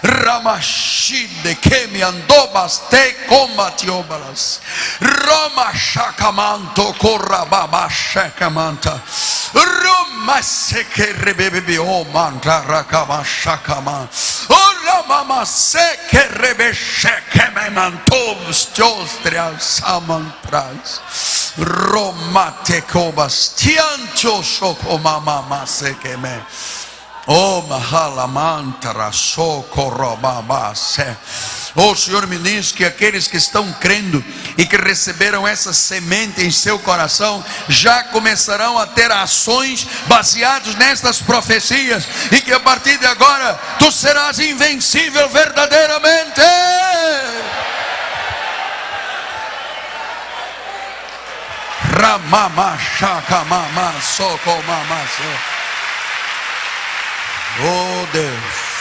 Ramashinde 0.02 1.56
kemiandobas 1.62 2.90
te 2.90 3.16
komatiobalas 3.30 4.60
roma 5.00 5.72
shakamanto 5.74 6.94
korababa 6.98 7.88
shakamanta. 7.90 9.00
Roma 9.54 10.42
sekerebebe 10.42 11.78
o 11.80 12.04
manta 12.12 12.64
rakama 12.68 13.24
shakama. 13.24 14.08
Ora 14.50 15.04
mama 15.08 15.46
sekerebe 15.46 16.74
shekemantom 16.74 18.38
stolstria 18.52 19.54
samantras 19.60 21.00
roma 21.58 22.56
tekobas 22.64 23.54
tiancho 23.56 24.42
shokoma 24.42 25.20
mama 25.24 25.66
sekeme 25.66 26.42
Oh, 27.28 27.62
Mahalamantara, 27.62 29.12
Socorrobabase. 29.12 31.06
Oh, 31.76 31.96
Senhor 31.96 32.26
me 32.28 32.38
diz 32.38 32.72
que 32.72 32.84
aqueles 32.84 33.28
que 33.28 33.38
estão 33.38 33.72
crendo 33.74 34.24
e 34.58 34.66
que 34.66 34.76
receberam 34.76 35.48
essa 35.48 35.72
semente 35.72 36.44
em 36.44 36.52
seu 36.52 36.80
coração 36.80 37.44
já 37.70 38.04
começarão 38.06 38.78
a 38.78 38.88
ter 38.88 39.12
ações 39.12 39.88
baseadas 40.08 40.76
nestas 40.76 41.22
profecias 41.22 42.06
e 42.32 42.42
que 42.42 42.52
a 42.52 42.60
partir 42.60 42.98
de 42.98 43.06
agora 43.06 43.54
tu 43.80 43.92
serás 43.92 44.40
invencível 44.40 45.30
verdadeiramente. 45.30 46.42
Ramama, 52.02 52.78
Shakamama, 52.98 53.94
Sokomama, 54.02 55.08
Oh 57.60 58.08
Deus. 58.14 58.72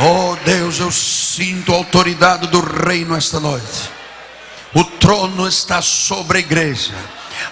Oh 0.00 0.36
Deus, 0.44 0.80
eu 0.80 0.90
sinto 0.90 1.72
a 1.72 1.76
autoridade 1.76 2.46
do 2.48 2.60
reino 2.60 3.14
esta 3.14 3.38
noite. 3.38 3.90
O 4.74 4.84
trono 4.84 5.46
está 5.46 5.82
sobre 5.82 6.38
a 6.38 6.40
igreja. 6.40 6.94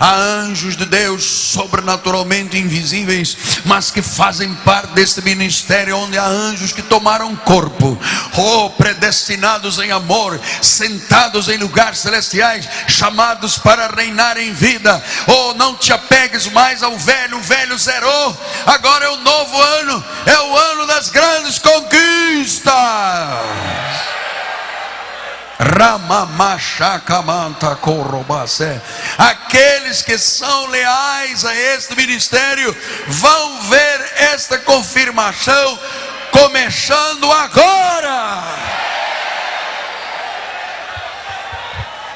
Há 0.02 0.14
anjos 0.14 0.78
de 0.78 0.86
Deus 0.86 1.22
sobrenaturalmente 1.22 2.56
invisíveis, 2.56 3.36
mas 3.66 3.90
que 3.90 4.00
fazem 4.00 4.54
parte 4.54 4.94
deste 4.94 5.20
ministério, 5.20 5.94
onde 5.98 6.16
há 6.16 6.24
anjos 6.24 6.72
que 6.72 6.80
tomaram 6.80 7.36
corpo, 7.36 7.98
oh, 8.34 8.70
predestinados 8.70 9.78
em 9.78 9.90
amor, 9.92 10.40
sentados 10.62 11.50
em 11.50 11.58
lugares 11.58 11.98
celestiais, 11.98 12.66
chamados 12.88 13.58
para 13.58 13.94
reinar 13.94 14.38
em 14.38 14.54
vida. 14.54 15.04
Oh, 15.26 15.52
não 15.52 15.74
te 15.74 15.92
apegues 15.92 16.46
mais 16.46 16.82
ao 16.82 16.96
velho, 16.96 17.36
o 17.36 17.42
velho 17.42 17.76
zerou, 17.76 18.40
agora 18.64 19.04
é 19.04 19.10
o 19.10 19.18
novo 19.18 19.60
ano, 19.60 20.02
é 20.24 20.38
o 20.38 20.56
ano 20.56 20.86
das 20.86 21.10
grandes 21.10 21.58
conquistas. 21.58 22.70
Aqueles 29.18 30.00
que 30.00 30.16
são 30.16 30.66
leais 30.68 31.44
a 31.44 31.54
este 31.54 31.94
ministério 31.94 32.74
vão 33.06 33.60
ver 33.64 34.12
esta 34.32 34.56
confirmação 34.56 35.78
começando 36.32 37.30
agora. 37.30 38.42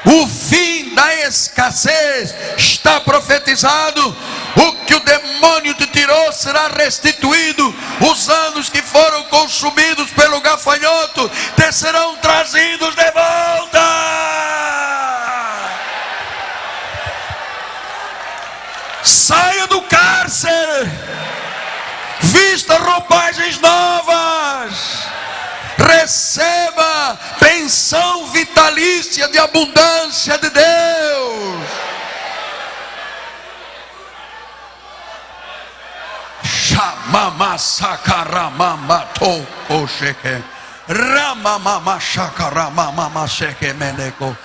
O 0.05 0.27
fim 0.27 0.95
da 0.95 1.15
escassez 1.27 2.33
está 2.57 2.99
profetizado. 2.99 4.15
O 4.55 4.85
que 4.85 4.95
o 4.95 4.99
demônio 5.01 5.73
te 5.75 5.84
tirou 6.05 6.31
será 6.31 6.67
restituído. 6.67 7.73
Os 8.11 8.29
anos 8.29 8.69
que 8.69 8.81
foram 8.81 9.23
consumidos 9.23 10.11
pelo 10.11 10.39
gafanhoto 10.39 11.29
te 11.55 11.71
serão 11.71 12.15
trazidos 12.17 12.95
de 12.95 13.11
volta. 13.11 13.79
Saia 19.03 19.67
do 19.67 19.81
cárcere. 19.81 20.91
Vista 22.21 22.77
roupagens 22.77 23.59
novas 23.59 25.05
receba 25.77 27.19
pensão 27.39 28.27
vitalícia 28.27 29.27
de 29.27 29.37
abundância 29.37 30.37
de 30.37 30.49
Deus. 30.49 31.54
mama 37.15 37.55
sakara 37.55 38.51
mama 38.57 39.07
to 39.15 39.39
kosheke. 39.67 40.43
Rama 40.89 41.57
mama 41.63 41.97
shakara 41.97 42.67
mama 42.75 43.25
sheke 43.25 43.71
meneko. 43.73 44.35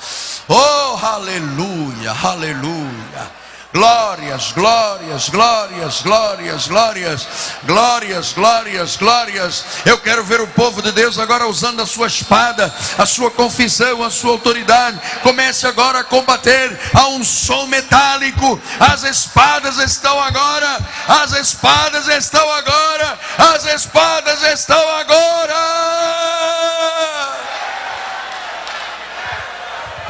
Oh, 0.49 0.97
hallelujah, 0.97 2.15
hallelujah. 2.15 3.40
Glórias, 3.73 4.51
glórias, 4.51 5.29
glórias, 5.29 6.03
glórias, 6.03 6.67
glórias, 6.67 7.29
glórias, 7.63 8.33
glórias, 8.33 8.97
glórias. 8.97 9.65
Eu 9.85 9.97
quero 9.99 10.25
ver 10.25 10.41
o 10.41 10.47
povo 10.49 10.83
de 10.83 10.91
Deus 10.91 11.21
agora 11.21 11.47
usando 11.47 11.81
a 11.81 11.87
sua 11.87 12.09
espada, 12.09 12.75
a 12.99 13.07
sua 13.07 13.31
confissão, 13.31 14.03
a 14.03 14.11
sua 14.11 14.33
autoridade. 14.33 15.01
Comece 15.23 15.69
agora 15.69 16.01
a 16.01 16.05
combater 16.05 16.77
a 16.93 17.07
um 17.11 17.23
som 17.23 17.67
metálico. 17.67 18.61
As 18.81 19.05
espadas 19.05 19.79
estão 19.79 20.21
agora, 20.21 20.81
as 21.07 21.33
espadas 21.35 22.09
estão 22.09 22.53
agora, 22.53 23.19
as 23.39 23.65
espadas 23.67 24.43
estão 24.43 24.97
agora. 24.97 25.55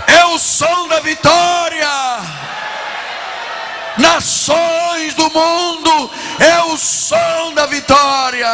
É 0.07 0.25
o 0.25 0.39
som 0.39 0.89
da 0.89 1.01
vitória 1.01 2.30
nações 4.01 5.15
do 5.15 5.31
mundo, 5.31 6.11
é 6.39 6.59
o 6.65 6.77
som 6.77 7.53
da 7.55 7.67
vitória. 7.67 8.49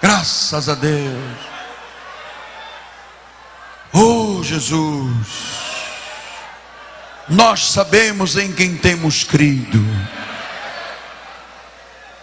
Graças 0.00 0.68
a 0.68 0.74
Deus. 0.74 1.38
Oh 3.92 4.42
Jesus, 4.42 5.16
nós 7.28 7.70
sabemos 7.70 8.36
em 8.36 8.52
quem 8.52 8.76
temos 8.76 9.24
crido. 9.24 9.80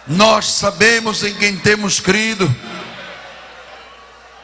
Nós 0.06 0.46
sabemos 0.46 1.22
em 1.22 1.34
quem 1.34 1.56
temos 1.56 2.00
crido. 2.00 2.54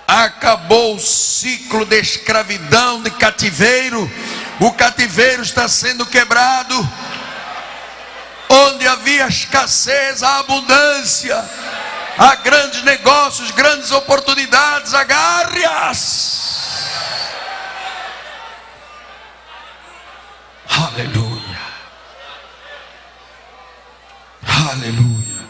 Acabou 0.07 0.95
o 0.95 1.01
ciclo 1.01 1.85
de 1.85 1.99
escravidão, 1.99 3.03
de 3.03 3.11
cativeiro 3.11 4.09
o 4.61 4.73
cativeiro 4.73 5.43
está 5.43 5.69
sendo 5.69 6.07
quebrado. 6.07 6.75
Onde 8.49 8.87
havia 8.87 9.27
escassez, 9.27 10.23
há 10.23 10.39
abundância. 10.39 11.37
Há 12.19 12.37
grandes 12.37 12.83
negócios, 12.83 13.51
grandes 13.51 13.91
oportunidades. 13.91 14.95
Agarre-as. 14.95 16.37
Aleluia. 20.69 21.61
Aleluia. 24.71 25.47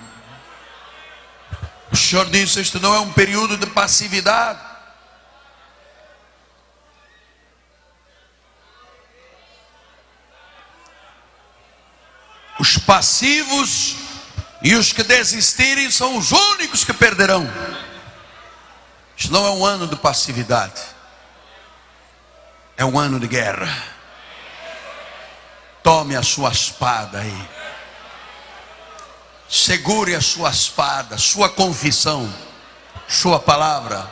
O 1.93 1.97
Senhor 1.97 2.29
disse: 2.31 2.61
Este 2.61 2.79
não 2.81 2.95
é 2.95 3.01
um 3.01 3.13
período 3.13 3.57
de 3.57 3.67
passividade. 3.67 4.76
Os 12.77 12.83
passivos 12.83 13.97
e 14.63 14.75
os 14.75 14.93
que 14.93 15.03
desistirem 15.03 15.91
são 15.91 16.19
os 16.19 16.31
únicos 16.31 16.85
que 16.85 16.93
perderão. 16.93 17.51
Isso 19.17 19.33
não 19.33 19.47
é 19.47 19.51
um 19.51 19.65
ano 19.65 19.87
de 19.87 19.97
passividade, 19.97 20.83
é 22.77 22.85
um 22.85 22.99
ano 22.99 23.19
de 23.19 23.27
guerra. 23.27 23.83
Tome 25.83 26.17
a 26.17 26.23
sua 26.23 26.51
espada 26.51 27.21
aí, 27.21 27.49
segure 29.49 30.15
a 30.15 30.21
sua 30.21 30.51
espada, 30.51 31.17
sua 31.17 31.49
confissão, 31.49 32.31
sua 33.09 33.41
palavra. 33.41 34.07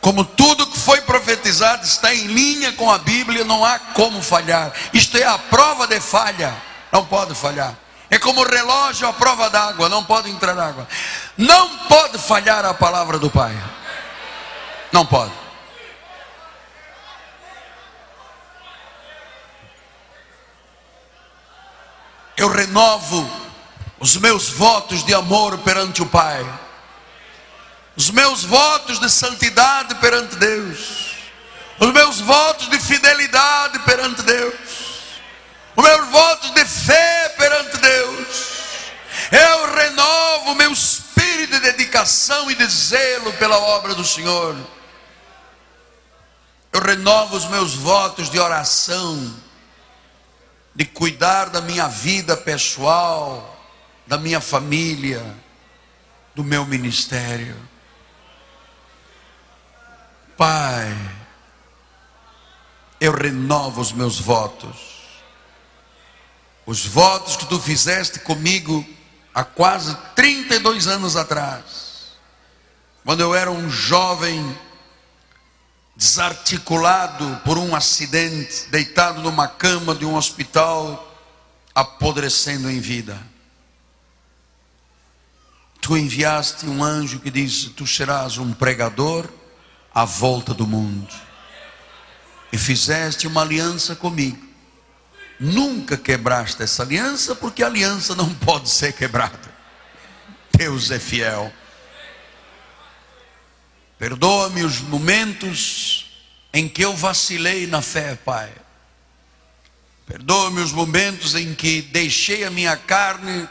Como 0.00 0.24
tudo 0.24 0.66
que 0.66 0.78
foi 0.78 1.00
profetizado 1.00 1.84
está 1.84 2.14
em 2.14 2.26
linha 2.26 2.72
com 2.72 2.90
a 2.90 2.98
Bíblia, 2.98 3.44
não 3.44 3.64
há 3.64 3.78
como 3.78 4.22
falhar. 4.22 4.72
Isto 4.92 5.16
é 5.16 5.24
a 5.24 5.38
prova 5.38 5.86
de 5.86 6.00
falha, 6.00 6.54
não 6.92 7.04
pode 7.04 7.34
falhar. 7.34 7.74
É 8.08 8.18
como 8.18 8.40
o 8.40 8.48
relógio 8.48 9.08
à 9.08 9.12
prova 9.12 9.50
d'água, 9.50 9.88
não 9.88 10.04
pode 10.04 10.30
entrar 10.30 10.56
água. 10.56 10.86
Não 11.36 11.78
pode 11.88 12.18
falhar 12.18 12.64
a 12.64 12.72
palavra 12.72 13.18
do 13.18 13.28
Pai. 13.28 13.56
Não 14.92 15.04
pode. 15.04 15.32
Eu 22.36 22.48
renovo 22.48 23.28
os 23.98 24.16
meus 24.16 24.50
votos 24.50 25.02
de 25.04 25.14
amor 25.14 25.58
perante 25.58 26.02
o 26.02 26.06
Pai 26.06 26.46
os 27.96 28.10
meus 28.10 28.44
votos 28.44 29.00
de 29.00 29.10
santidade 29.10 29.94
perante 29.96 30.36
Deus, 30.36 31.16
os 31.78 31.92
meus 31.92 32.20
votos 32.20 32.68
de 32.68 32.78
fidelidade 32.78 33.78
perante 33.80 34.22
Deus, 34.22 34.54
os 35.74 35.84
meus 35.84 36.08
votos 36.08 36.50
de 36.52 36.64
fé 36.64 37.34
perante 37.38 37.76
Deus. 37.78 38.56
Eu 39.32 39.74
renovo 39.74 40.54
meu 40.54 40.72
espírito 40.72 41.52
de 41.52 41.60
dedicação 41.60 42.50
e 42.50 42.54
de 42.54 42.66
zelo 42.66 43.32
pela 43.34 43.58
obra 43.58 43.94
do 43.94 44.04
Senhor. 44.04 44.56
Eu 46.72 46.80
renovo 46.80 47.36
os 47.36 47.46
meus 47.46 47.74
votos 47.74 48.30
de 48.30 48.38
oração, 48.38 49.34
de 50.74 50.84
cuidar 50.84 51.48
da 51.48 51.62
minha 51.62 51.88
vida 51.88 52.36
pessoal, 52.36 53.58
da 54.06 54.18
minha 54.18 54.40
família, 54.40 55.24
do 56.34 56.44
meu 56.44 56.66
ministério. 56.66 57.56
Pai, 60.36 60.94
eu 63.00 63.12
renovo 63.12 63.80
os 63.80 63.90
meus 63.90 64.20
votos. 64.20 64.96
Os 66.66 66.84
votos 66.84 67.36
que 67.36 67.46
tu 67.46 67.58
fizeste 67.58 68.20
comigo 68.20 68.84
há 69.34 69.44
quase 69.44 69.96
32 70.14 70.88
anos 70.88 71.16
atrás, 71.16 72.16
quando 73.04 73.20
eu 73.20 73.34
era 73.34 73.50
um 73.50 73.70
jovem 73.70 74.58
desarticulado 75.94 77.40
por 77.42 77.56
um 77.56 77.74
acidente, 77.74 78.66
deitado 78.68 79.22
numa 79.22 79.48
cama 79.48 79.94
de 79.94 80.04
um 80.04 80.16
hospital, 80.16 81.16
apodrecendo 81.74 82.70
em 82.70 82.80
vida. 82.80 83.18
Tu 85.80 85.96
enviaste 85.96 86.66
um 86.66 86.82
anjo 86.84 87.20
que 87.20 87.30
disse: 87.30 87.70
Tu 87.70 87.86
serás 87.86 88.36
um 88.36 88.52
pregador 88.52 89.30
à 89.96 90.04
volta 90.04 90.52
do 90.52 90.66
mundo. 90.66 91.08
E 92.52 92.58
fizeste 92.58 93.26
uma 93.26 93.40
aliança 93.40 93.96
comigo. 93.96 94.46
Nunca 95.40 95.96
quebraste 95.96 96.62
essa 96.62 96.82
aliança, 96.82 97.34
porque 97.34 97.62
a 97.62 97.66
aliança 97.66 98.14
não 98.14 98.28
pode 98.44 98.68
ser 98.68 98.92
quebrada. 98.92 99.56
Deus 100.54 100.90
é 100.90 100.98
fiel. 100.98 101.50
Perdoa-me 103.98 104.64
os 104.64 104.80
momentos 104.82 106.10
em 106.52 106.68
que 106.68 106.84
eu 106.84 106.94
vacilei 106.94 107.66
na 107.66 107.80
fé, 107.80 108.16
Pai. 108.16 108.52
Perdoa-me 110.04 110.60
os 110.60 110.72
momentos 110.72 111.34
em 111.34 111.54
que 111.54 111.80
deixei 111.80 112.44
a 112.44 112.50
minha 112.50 112.76
carne 112.76 113.48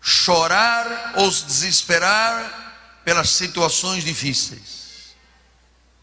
chorar 0.00 1.12
ou 1.16 1.30
se 1.30 1.44
desesperar 1.44 3.02
pelas 3.04 3.28
situações 3.28 4.02
difíceis. 4.02 4.79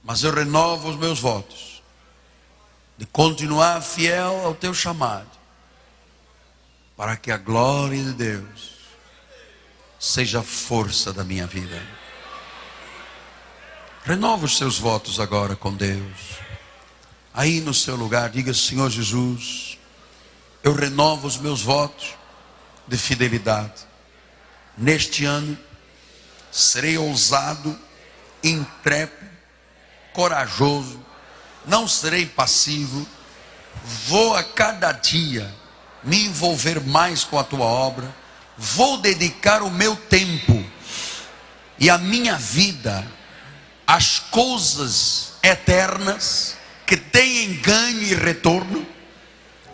Mas 0.08 0.24
eu 0.24 0.34
renovo 0.34 0.90
os 0.90 0.96
meus 0.96 1.20
votos 1.20 1.84
de 2.98 3.06
continuar 3.06 3.82
fiel 3.82 4.46
ao 4.46 4.56
teu 4.56 4.74
chamado, 4.74 5.30
para 6.96 7.18
que 7.18 7.30
a 7.30 7.36
glória 7.36 8.02
de 8.02 8.14
Deus 8.14 8.78
seja 10.00 10.40
a 10.40 10.44
força 10.44 11.12
da 11.12 11.26
minha 11.26 11.46
vida. 11.46 11.86
Renova 14.06 14.46
os 14.46 14.56
seus 14.56 14.80
votos 14.80 15.20
agora 15.20 15.58
com 15.58 15.76
Deus. 15.76 16.40
Aí 17.34 17.60
no 17.60 17.74
seu 17.74 17.98
lugar, 17.98 18.30
diga: 18.30 18.54
Senhor 18.54 18.90
Jesus, 18.90 19.78
eu 20.64 20.74
renovo 20.74 21.28
os 21.28 21.36
meus 21.36 21.62
votos 21.62 22.16
de 22.88 22.98
fidelidade. 22.98 23.86
Neste 24.78 25.26
ano, 25.26 25.58
serei 26.50 26.98
ousado, 26.98 27.78
intrépido, 28.42 29.37
corajoso, 30.18 31.00
não 31.64 31.88
serei 31.88 32.26
passivo, 32.26 33.08
vou 34.08 34.36
a 34.36 34.44
cada 34.44 34.92
dia 34.92 35.54
me 36.04 36.26
envolver 36.26 36.82
mais 36.82 37.24
com 37.24 37.38
a 37.38 37.44
tua 37.44 37.68
obra, 37.68 38.12
vou 38.58 38.98
dedicar 38.98 39.62
o 39.62 39.70
meu 39.70 39.96
tempo 39.96 40.66
e 41.78 41.88
a 41.88 42.00
minha 42.00 42.36
vida 42.36 43.06
as 43.86 44.18
coisas 44.18 45.34
eternas 45.44 46.58
que 46.88 46.98
têm 46.98 47.54
ganho 47.62 48.02
e 48.02 48.16
retorno, 48.16 48.88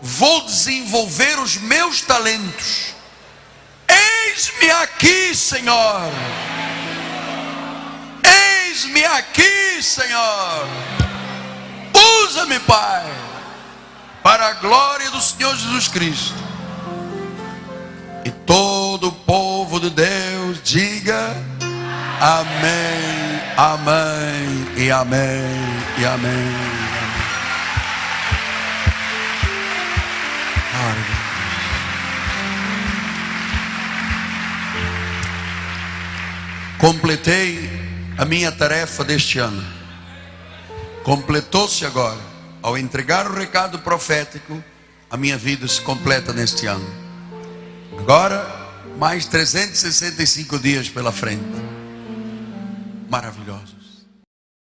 vou 0.01 0.43
desenvolver 0.43 1.39
os 1.39 1.55
meus 1.55 2.01
talentos. 2.01 2.93
Eis-me 3.87 4.69
aqui, 4.71 5.33
Senhor. 5.33 6.11
Eis-me 8.74 9.05
aqui, 9.05 9.84
Senhor. 9.84 10.67
Usa-me, 12.24 12.59
Pai, 12.61 13.05
para 14.24 14.47
a 14.47 14.53
glória 14.53 15.11
do 15.11 15.21
Senhor 15.21 15.55
Jesus 15.55 15.88
Cristo. 15.88 16.34
E 18.26 18.32
todo 18.32 19.09
o 19.09 19.11
povo 19.11 19.80
de 19.80 19.91
Deus 19.91 20.57
diga: 20.63 21.38
Amém. 22.19 23.43
Amém 23.55 24.67
e 24.76 24.89
amém 24.89 25.43
e 25.99 26.05
amém. 26.05 26.74
Completei 36.80 37.72
a 38.18 38.26
minha 38.26 38.51
tarefa 38.51 39.03
deste 39.03 39.39
ano. 39.39 39.64
Completou-se 41.03 41.86
agora. 41.86 42.34
Ao 42.61 42.78
entregar 42.78 43.30
o 43.30 43.34
recado 43.34 43.80
profético, 43.80 44.64
a 45.09 45.18
minha 45.18 45.38
vida 45.38 45.68
se 45.68 45.82
completa 45.82 46.32
neste 46.32 46.66
ano. 46.66 46.88
Agora, 47.99 48.45
mais 48.97 49.26
365 49.26 50.57
dias 50.59 50.88
pela 50.88 51.11
frente 51.11 51.74
maravilhosos. 53.14 53.72